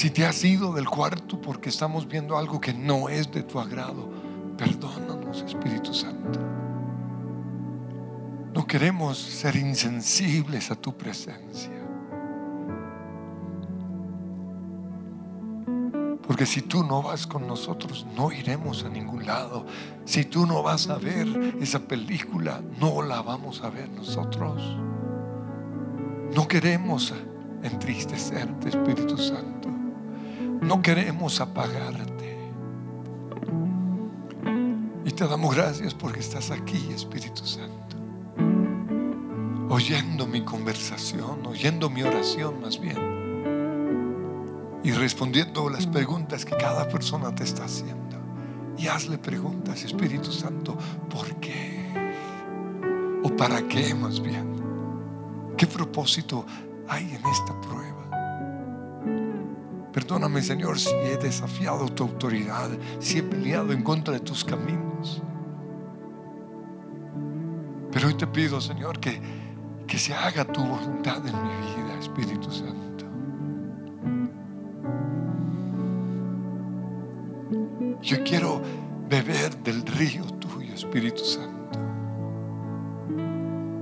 Si 0.03 0.11
te 0.11 0.27
has 0.27 0.43
ido 0.43 0.73
del 0.73 0.89
cuarto 0.89 1.41
porque 1.41 1.69
estamos 1.69 2.09
viendo 2.09 2.37
algo 2.37 2.61
que 2.61 2.75
no 2.75 3.09
es 3.09 3.31
de 3.31 3.45
tu 3.45 3.61
agrado, 3.61 4.11
perdónanos, 4.59 5.43
Espíritu 5.43 5.95
Santo. 5.95 6.41
No 8.53 8.67
queremos 8.67 9.17
ser 9.17 9.55
insensibles 9.55 10.73
a 10.73 10.75
tu 10.75 10.93
presencia. 10.93 11.71
Porque 16.27 16.47
si 16.47 16.63
tú 16.63 16.83
no 16.83 17.01
vas 17.01 17.25
con 17.25 17.47
nosotros, 17.47 18.05
no 18.17 18.33
iremos 18.33 18.83
a 18.83 18.89
ningún 18.89 19.25
lado. 19.25 19.67
Si 20.05 20.25
tú 20.25 20.47
no 20.47 20.65
vas 20.65 20.89
a 20.89 20.99
ver 20.99 21.29
esa 21.61 21.79
película, 21.79 22.61
no 22.81 23.03
la 23.03 23.23
vamos 23.23 23.63
a 23.63 23.71
ver 23.71 23.89
nosotros. 23.89 24.65
No 26.35 26.49
queremos 26.49 27.15
entristecerte, 27.63 28.71
Espíritu 28.71 29.17
Santo. 29.17 29.82
No 30.63 30.81
queremos 30.81 31.41
apagarte. 31.41 32.39
Y 35.05 35.11
te 35.11 35.27
damos 35.27 35.57
gracias 35.57 35.93
porque 35.93 36.21
estás 36.21 36.53
aquí, 36.53 36.89
Espíritu 36.95 37.45
Santo. 37.45 37.97
Oyendo 39.69 40.25
mi 40.29 40.43
conversación, 40.43 41.45
oyendo 41.47 41.91
mi 41.91 42.05
oración 42.05 42.61
más 42.61 42.81
bien. 42.81 42.97
Y 44.85 44.93
respondiendo 44.93 45.69
las 45.69 45.89
preguntas 45.89 46.45
que 46.45 46.57
cada 46.57 46.89
persona 46.89 47.35
te 47.35 47.43
está 47.43 47.65
haciendo. 47.65 48.17
Y 48.79 48.87
hazle 48.87 49.19
preguntas, 49.19 49.83
Espíritu 49.83 50.31
Santo, 50.31 50.79
¿por 51.11 51.27
qué? 51.41 51.93
¿O 53.25 53.37
para 53.37 53.67
qué 53.67 53.97
más 53.97 54.21
bien? 54.21 54.63
¿Qué 55.57 55.67
propósito 55.67 56.47
hay 56.89 57.03
en 57.03 57.27
esta 57.27 57.61
prueba? 57.61 58.02
Perdóname, 60.03 60.43
Señor, 60.43 60.81
si 60.81 60.91
he 60.91 61.17
desafiado 61.17 61.89
tu 61.89 62.03
autoridad, 62.03 62.69
si 62.99 63.19
he 63.19 63.23
peleado 63.23 63.73
en 63.73 63.85
contra 63.85 64.15
de 64.15 64.19
tus 64.19 64.45
caminos. 64.45 65.23
Pero 67.93 68.09
hoy 68.09 68.15
te 68.15 68.27
pido, 68.27 68.61
Señor, 68.61 68.99
que, 68.99 69.21
que 69.87 69.99
se 69.99 70.13
haga 70.13 70.45
tu 70.45 70.61
voluntad 70.61 71.19
en 71.19 71.37
mi 71.41 71.51
vida, 71.51 71.97
Espíritu 72.01 72.51
Santo. 72.51 73.05
Yo 78.03 78.25
quiero 78.25 78.61
beber 79.09 79.57
del 79.59 79.87
río 79.87 80.25
tuyo, 80.25 80.75
Espíritu 80.75 81.25
Santo. 81.25 81.79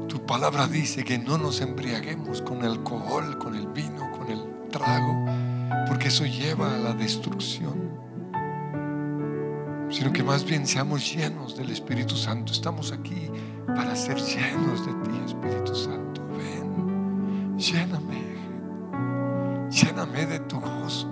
Tu 0.07 0.27
palabra 0.27 0.67
dice 0.67 1.03
que 1.03 1.19
no 1.19 1.39
nos 1.39 1.63
embriaguemos 1.63 2.43
con 2.43 2.59
el 2.59 2.73
alcohol, 2.73 3.39
con 3.39 3.55
el 3.55 3.69
vino, 3.69 4.13
con 4.13 4.29
el 4.29 4.69
trago, 4.69 5.30
porque 5.91 6.07
eso 6.07 6.25
lleva 6.25 6.73
a 6.73 6.79
la 6.79 6.93
destrucción. 6.93 7.91
Sino 9.91 10.13
que 10.13 10.23
más 10.23 10.45
bien 10.45 10.65
seamos 10.65 11.13
llenos 11.13 11.57
del 11.57 11.69
Espíritu 11.71 12.15
Santo. 12.15 12.53
Estamos 12.53 12.93
aquí 12.93 13.29
para 13.67 13.97
ser 13.97 14.17
llenos 14.19 14.87
de 14.87 14.93
ti, 14.93 15.21
Espíritu 15.27 15.75
Santo. 15.75 16.23
Ven, 16.29 17.59
lléname, 17.59 18.23
lléname 19.69 20.27
de 20.27 20.39
tu 20.39 20.61
gozo. 20.61 21.11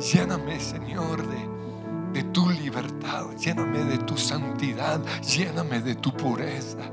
Lléname, 0.00 0.58
Señor, 0.58 1.28
de 1.28 1.58
de 2.14 2.22
tu 2.22 2.48
libertad, 2.48 3.26
lléname 3.38 3.84
de 3.84 3.98
tu 3.98 4.16
santidad, 4.16 4.98
lléname 5.20 5.82
de 5.82 5.94
tu 5.94 6.10
pureza. 6.16 6.90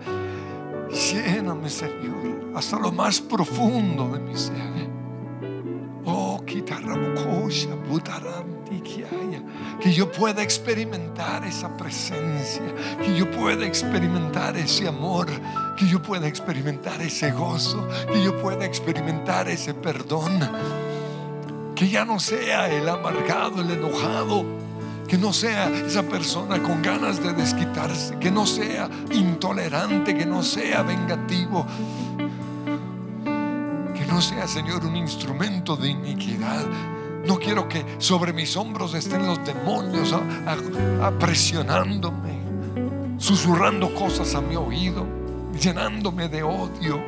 Lléname, 0.91 1.69
Señor, 1.69 2.51
hasta 2.53 2.77
lo 2.77 2.91
más 2.91 3.21
profundo 3.21 4.09
de 4.09 4.19
mi 4.19 4.35
ser. 4.35 4.94
Que 9.81 9.93
yo 9.93 10.11
pueda 10.11 10.41
experimentar 10.41 11.43
esa 11.45 11.75
presencia, 11.77 12.63
que 13.01 13.15
yo 13.15 13.29
pueda 13.31 13.65
experimentar 13.65 14.57
ese 14.57 14.87
amor, 14.87 15.27
que 15.77 15.87
yo 15.87 16.01
pueda 16.01 16.27
experimentar 16.27 17.01
ese 17.01 17.31
gozo, 17.31 17.87
que 18.11 18.23
yo 18.23 18.39
pueda 18.41 18.65
experimentar 18.65 19.47
ese 19.47 19.73
perdón. 19.73 20.39
Que 21.75 21.89
ya 21.89 22.05
no 22.05 22.19
sea 22.19 22.69
el 22.71 22.87
amargado, 22.87 23.61
el 23.61 23.71
enojado, 23.71 24.45
que 25.07 25.17
no 25.17 25.33
sea 25.33 25.69
esa 25.69 26.03
persona 26.03 26.61
con 26.61 26.81
ganas 26.81 27.21
de 27.21 27.33
desquitarse, 27.33 28.17
que 28.17 28.31
no 28.31 28.45
sea 28.45 28.89
intolerante, 29.11 30.15
que 30.15 30.25
no 30.25 30.41
sea 30.41 30.81
vengativo, 30.81 31.65
que 33.93 34.05
no 34.05 34.21
sea, 34.21 34.47
Señor, 34.47 34.85
un 34.85 34.95
instrumento 34.95 35.75
de 35.75 35.89
iniquidad. 35.89 36.65
No 37.25 37.39
quiero 37.39 37.67
que 37.67 37.83
sobre 37.97 38.33
mis 38.33 38.55
hombros 38.55 38.93
estén 38.93 39.25
los 39.25 39.43
demonios 39.43 40.13
presionándome, 41.19 42.39
susurrando 43.17 43.93
cosas 43.95 44.35
a 44.35 44.41
mi 44.41 44.55
oído, 44.55 45.05
llenándome 45.59 46.29
de 46.29 46.43
odio. 46.43 47.01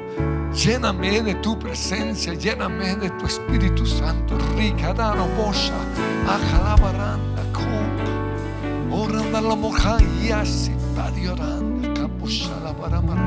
Lléname 0.54 1.22
de 1.22 1.36
tu 1.36 1.60
presencia, 1.60 2.34
lléname 2.34 2.96
de 2.96 3.12
tu 3.12 3.28
Espíritu 3.28 3.86
Santo. 3.86 4.38
Rica, 4.56 4.92
dano, 4.94 5.28
bosha, 5.38 5.76
ajalabaranda, 6.28 7.44
Oranda 8.90 9.42
la 9.42 9.56
moja 9.56 9.98
y 10.24 10.32
así 10.32 10.72
para 10.96 11.32
oranda, 11.32 11.94
capusha 11.94 12.60
la 12.64 12.74
para 12.74 13.02
mar. 13.02 13.24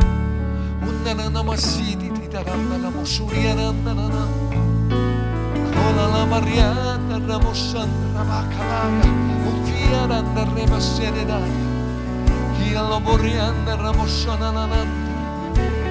Una 0.82 1.14
nana 1.14 1.42
masiti, 1.44 2.08
titaranda 2.10 2.78
la 2.78 2.90
mosuria, 2.90 3.54
Ola 5.88 6.06
la 6.08 6.26
Mariana 6.26 7.18
Ramosandra 7.26 8.22
Bacalaya, 8.30 9.10
Utiaranda 9.52 10.44
Rema 10.54 10.80
Serenaya, 10.80 11.68
y 12.64 12.74
a 12.74 12.82
lo 12.82 13.00
Borianda 13.00 13.76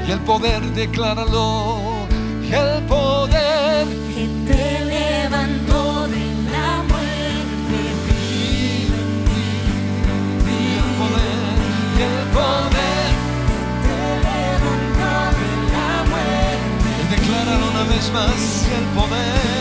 Y 0.08 0.12
el 0.12 0.20
poder 0.20 0.62
decláralo, 0.74 2.08
y 2.42 2.54
el 2.54 2.84
poder 2.86 3.88
que 4.14 4.26
te 4.48 4.86
levantó 4.86 6.08
de 6.08 6.26
la 6.54 6.84
muerte 6.90 7.80
vive 8.10 9.02
ti, 9.26 9.48
y 10.46 10.78
el 10.82 10.90
poder, 11.00 11.42
y 11.98 12.02
el 12.10 12.20
poder. 12.38 13.12
Que 13.84 13.86
te 13.86 14.02
levantó 14.26 15.12
de 15.40 15.50
la 15.76 15.92
muerte. 16.12 16.90
Decláralo 17.16 17.66
una 17.72 17.84
vez 17.92 18.06
más, 18.12 18.42
el 18.78 18.86
poder 18.98 19.59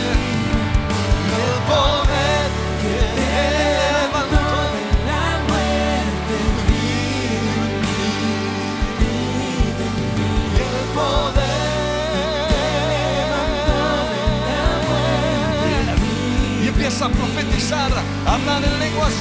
a 17.01 17.07
profetizar, 17.07 17.91
hablar 18.25 18.61
en 18.61 18.79
lenguas, 18.79 19.13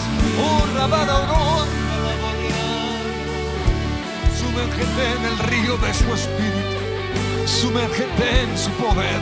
oh, 0.43 0.67
rabarorón, 0.75 1.69
Sumérgete 4.37 5.13
en 5.17 5.25
el 5.27 5.39
río 5.39 5.77
de 5.77 5.95
su 5.95 6.13
espíritu. 6.13 6.78
Sumérgete 7.49 8.43
en 8.43 8.59
su 8.59 8.71
poder. 8.73 9.21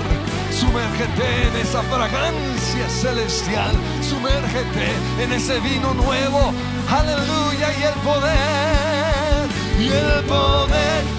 Sumérgete 0.51 1.49
en 1.49 1.57
esa 1.62 1.81
fragancia 1.83 2.89
celestial. 2.89 3.74
Sumérgete 4.03 4.89
en 5.22 5.33
ese 5.33 5.61
vino 5.61 5.95
nuevo. 5.95 6.53
Aleluya. 6.91 7.68
Y 7.79 7.83
el 7.85 7.95
poder. 8.03 9.49
Y 9.79 9.87
el 9.89 10.24
poder 10.24 11.16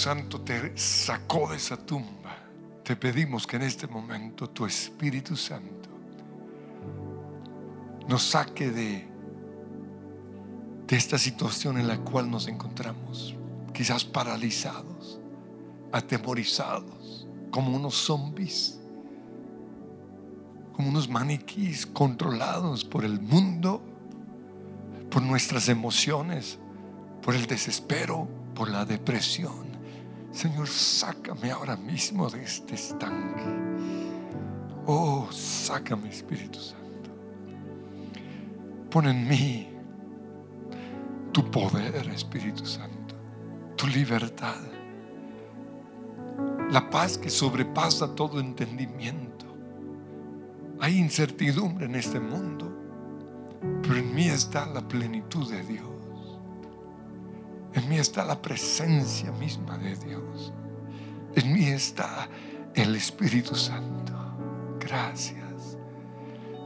Santo 0.00 0.40
te 0.40 0.76
sacó 0.76 1.50
de 1.50 1.56
esa 1.56 1.76
tumba, 1.76 2.36
te 2.82 2.96
pedimos 2.96 3.46
que 3.46 3.56
en 3.56 3.62
este 3.62 3.86
momento 3.86 4.48
tu 4.48 4.64
Espíritu 4.64 5.36
Santo 5.36 5.90
nos 8.08 8.22
saque 8.22 8.70
de, 8.70 9.06
de 10.86 10.96
esta 10.96 11.18
situación 11.18 11.78
en 11.78 11.86
la 11.86 11.98
cual 11.98 12.30
nos 12.30 12.48
encontramos, 12.48 13.36
quizás 13.74 14.04
paralizados, 14.04 15.20
atemorizados, 15.92 17.28
como 17.50 17.76
unos 17.76 17.94
zombies 17.94 18.80
como 20.80 20.88
unos 20.88 21.10
maniquís 21.10 21.84
controlados 21.84 22.86
por 22.86 23.04
el 23.04 23.20
mundo, 23.20 23.82
por 25.10 25.20
nuestras 25.20 25.68
emociones, 25.68 26.58
por 27.20 27.34
el 27.34 27.44
desespero, 27.44 28.26
por 28.54 28.70
la 28.70 28.86
depresión. 28.86 29.69
Señor, 30.32 30.68
sácame 30.68 31.50
ahora 31.50 31.76
mismo 31.76 32.30
de 32.30 32.44
este 32.44 32.74
estanque. 32.74 33.42
Oh, 34.86 35.28
sácame, 35.30 36.08
Espíritu 36.08 36.58
Santo. 36.58 37.10
Pon 38.90 39.06
en 39.06 39.28
mí 39.28 39.68
tu 41.32 41.50
poder, 41.50 42.08
Espíritu 42.08 42.64
Santo, 42.64 43.14
tu 43.76 43.86
libertad, 43.86 44.56
la 46.70 46.88
paz 46.90 47.18
que 47.18 47.30
sobrepasa 47.30 48.14
todo 48.14 48.40
entendimiento. 48.40 49.46
Hay 50.80 50.96
incertidumbre 50.96 51.86
en 51.86 51.94
este 51.94 52.18
mundo, 52.18 52.72
pero 53.82 53.96
en 53.96 54.14
mí 54.14 54.26
está 54.26 54.66
la 54.66 54.86
plenitud 54.86 55.50
de 55.50 55.62
Dios. 55.62 55.89
En 57.74 57.88
mí 57.88 57.98
está 57.98 58.24
la 58.24 58.40
presencia 58.40 59.30
misma 59.32 59.78
de 59.78 59.96
Dios. 59.96 60.52
En 61.34 61.52
mí 61.52 61.66
está 61.66 62.28
el 62.74 62.96
Espíritu 62.96 63.54
Santo. 63.54 64.12
Gracias. 64.80 65.78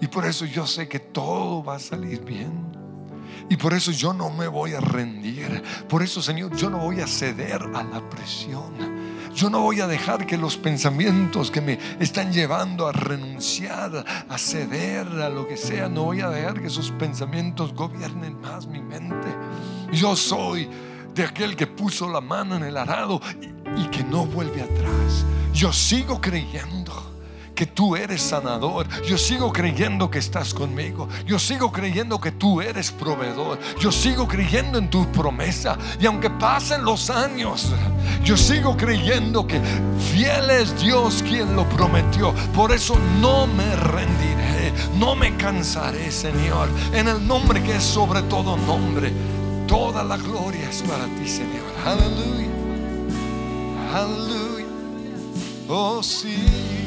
Y 0.00 0.06
por 0.06 0.24
eso 0.24 0.44
yo 0.44 0.66
sé 0.66 0.88
que 0.88 1.00
todo 1.00 1.62
va 1.62 1.76
a 1.76 1.78
salir 1.78 2.24
bien. 2.24 2.74
Y 3.48 3.56
por 3.56 3.74
eso 3.74 3.90
yo 3.90 4.12
no 4.12 4.30
me 4.30 4.48
voy 4.48 4.72
a 4.72 4.80
rendir. 4.80 5.62
Por 5.88 6.02
eso, 6.02 6.22
Señor, 6.22 6.56
yo 6.56 6.70
no 6.70 6.78
voy 6.78 7.00
a 7.00 7.06
ceder 7.06 7.62
a 7.74 7.82
la 7.82 8.08
presión. 8.08 8.72
Yo 9.34 9.50
no 9.50 9.60
voy 9.60 9.80
a 9.80 9.86
dejar 9.86 10.26
que 10.26 10.38
los 10.38 10.56
pensamientos 10.56 11.50
que 11.50 11.60
me 11.60 11.78
están 11.98 12.32
llevando 12.32 12.86
a 12.86 12.92
renunciar, 12.92 14.04
a 14.28 14.38
ceder 14.38 15.08
a 15.08 15.28
lo 15.28 15.48
que 15.48 15.56
sea, 15.56 15.88
no 15.88 16.04
voy 16.04 16.20
a 16.20 16.30
dejar 16.30 16.60
que 16.60 16.68
esos 16.68 16.92
pensamientos 16.92 17.74
gobiernen 17.74 18.40
más 18.40 18.68
mi 18.68 18.80
mente. 18.80 19.26
Yo 19.92 20.14
soy 20.14 20.68
de 21.14 21.24
aquel 21.24 21.56
que 21.56 21.66
puso 21.66 22.08
la 22.08 22.20
mano 22.20 22.56
en 22.56 22.64
el 22.64 22.76
arado 22.76 23.20
y, 23.76 23.84
que 23.88 24.02
no 24.04 24.26
vuelve 24.26 24.62
atrás. 24.62 25.24
Yo 25.52 25.72
sigo 25.72 26.20
creyendo 26.20 26.92
que 27.54 27.66
tú 27.66 27.94
eres 27.94 28.20
sanador. 28.20 28.88
Yo 29.04 29.16
sigo 29.16 29.52
creyendo 29.52 30.10
que 30.10 30.18
estás 30.18 30.52
conmigo. 30.52 31.08
Yo 31.24 31.38
sigo 31.38 31.70
creyendo 31.70 32.20
que 32.20 32.32
tú 32.32 32.60
eres 32.60 32.90
proveedor. 32.90 33.58
Yo 33.78 33.92
sigo 33.92 34.26
creyendo 34.26 34.78
en 34.78 34.90
tu 34.90 35.06
promesa. 35.12 35.78
Y 36.00 36.06
aunque 36.06 36.30
pasen 36.30 36.84
los 36.84 37.10
años, 37.10 37.72
yo 38.24 38.36
sigo 38.36 38.76
creyendo 38.76 39.46
que 39.46 39.60
fiel 40.12 40.50
es 40.50 40.80
Dios 40.80 41.22
quien 41.22 41.54
lo 41.54 41.68
prometió. 41.68 42.34
Por 42.52 42.72
eso 42.72 42.98
no 43.20 43.46
me 43.46 43.76
rendiré. 43.76 44.72
No 44.98 45.14
me 45.14 45.36
cansaré, 45.36 46.10
Señor. 46.10 46.68
En 46.92 47.06
el 47.06 47.24
nombre 47.24 47.62
que 47.62 47.76
es 47.76 47.84
sobre 47.84 48.22
todo 48.22 48.56
nombre. 48.56 49.12
Toda 49.66 50.04
la 50.04 50.16
gloria 50.16 50.68
es 50.68 50.82
para 50.82 51.06
ti, 51.06 51.26
Señor. 51.26 51.64
Aleluya. 51.84 52.48
Aleluya. 53.94 54.66
Oh, 55.68 56.02
sí. 56.02 56.83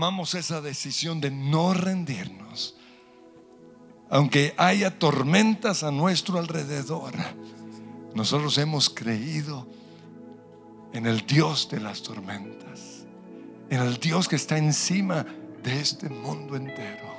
tomamos 0.00 0.34
esa 0.34 0.62
decisión 0.62 1.20
de 1.20 1.30
no 1.30 1.74
rendirnos, 1.74 2.74
aunque 4.08 4.54
haya 4.56 4.98
tormentas 4.98 5.82
a 5.82 5.90
nuestro 5.90 6.38
alrededor, 6.38 7.12
nosotros 8.14 8.56
hemos 8.56 8.88
creído 8.88 9.66
en 10.94 11.04
el 11.04 11.26
Dios 11.26 11.68
de 11.70 11.80
las 11.80 12.02
tormentas, 12.02 13.04
en 13.68 13.82
el 13.82 13.98
Dios 13.98 14.26
que 14.26 14.36
está 14.36 14.56
encima 14.56 15.26
de 15.62 15.78
este 15.78 16.08
mundo 16.08 16.56
entero. 16.56 17.14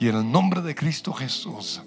Y 0.00 0.08
en 0.08 0.16
el 0.16 0.28
nombre 0.28 0.62
de 0.62 0.74
Cristo 0.74 1.12
Jesús, 1.12 1.82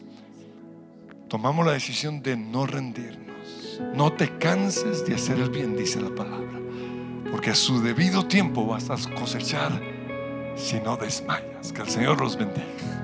tomamos 1.27 1.65
la 1.65 1.73
decisión 1.73 2.23
de 2.23 2.37
no 2.37 2.65
rendirnos. 2.65 3.81
No 3.93 4.13
te 4.13 4.37
canses 4.37 5.05
de 5.05 5.15
hacer 5.15 5.39
el 5.39 5.49
bien, 5.49 5.75
dice 5.75 5.99
la 5.99 6.15
palabra 6.15 6.68
porque 7.31 7.51
a 7.51 7.55
su 7.55 7.81
debido 7.81 8.25
tiempo 8.25 8.65
vas 8.65 8.89
a 8.89 8.97
cosechar 9.15 9.71
si 10.55 10.79
no 10.79 10.97
desmayas. 10.97 11.71
Que 11.73 11.81
el 11.81 11.89
Señor 11.89 12.19
los 12.19 12.37
bendiga. 12.37 12.98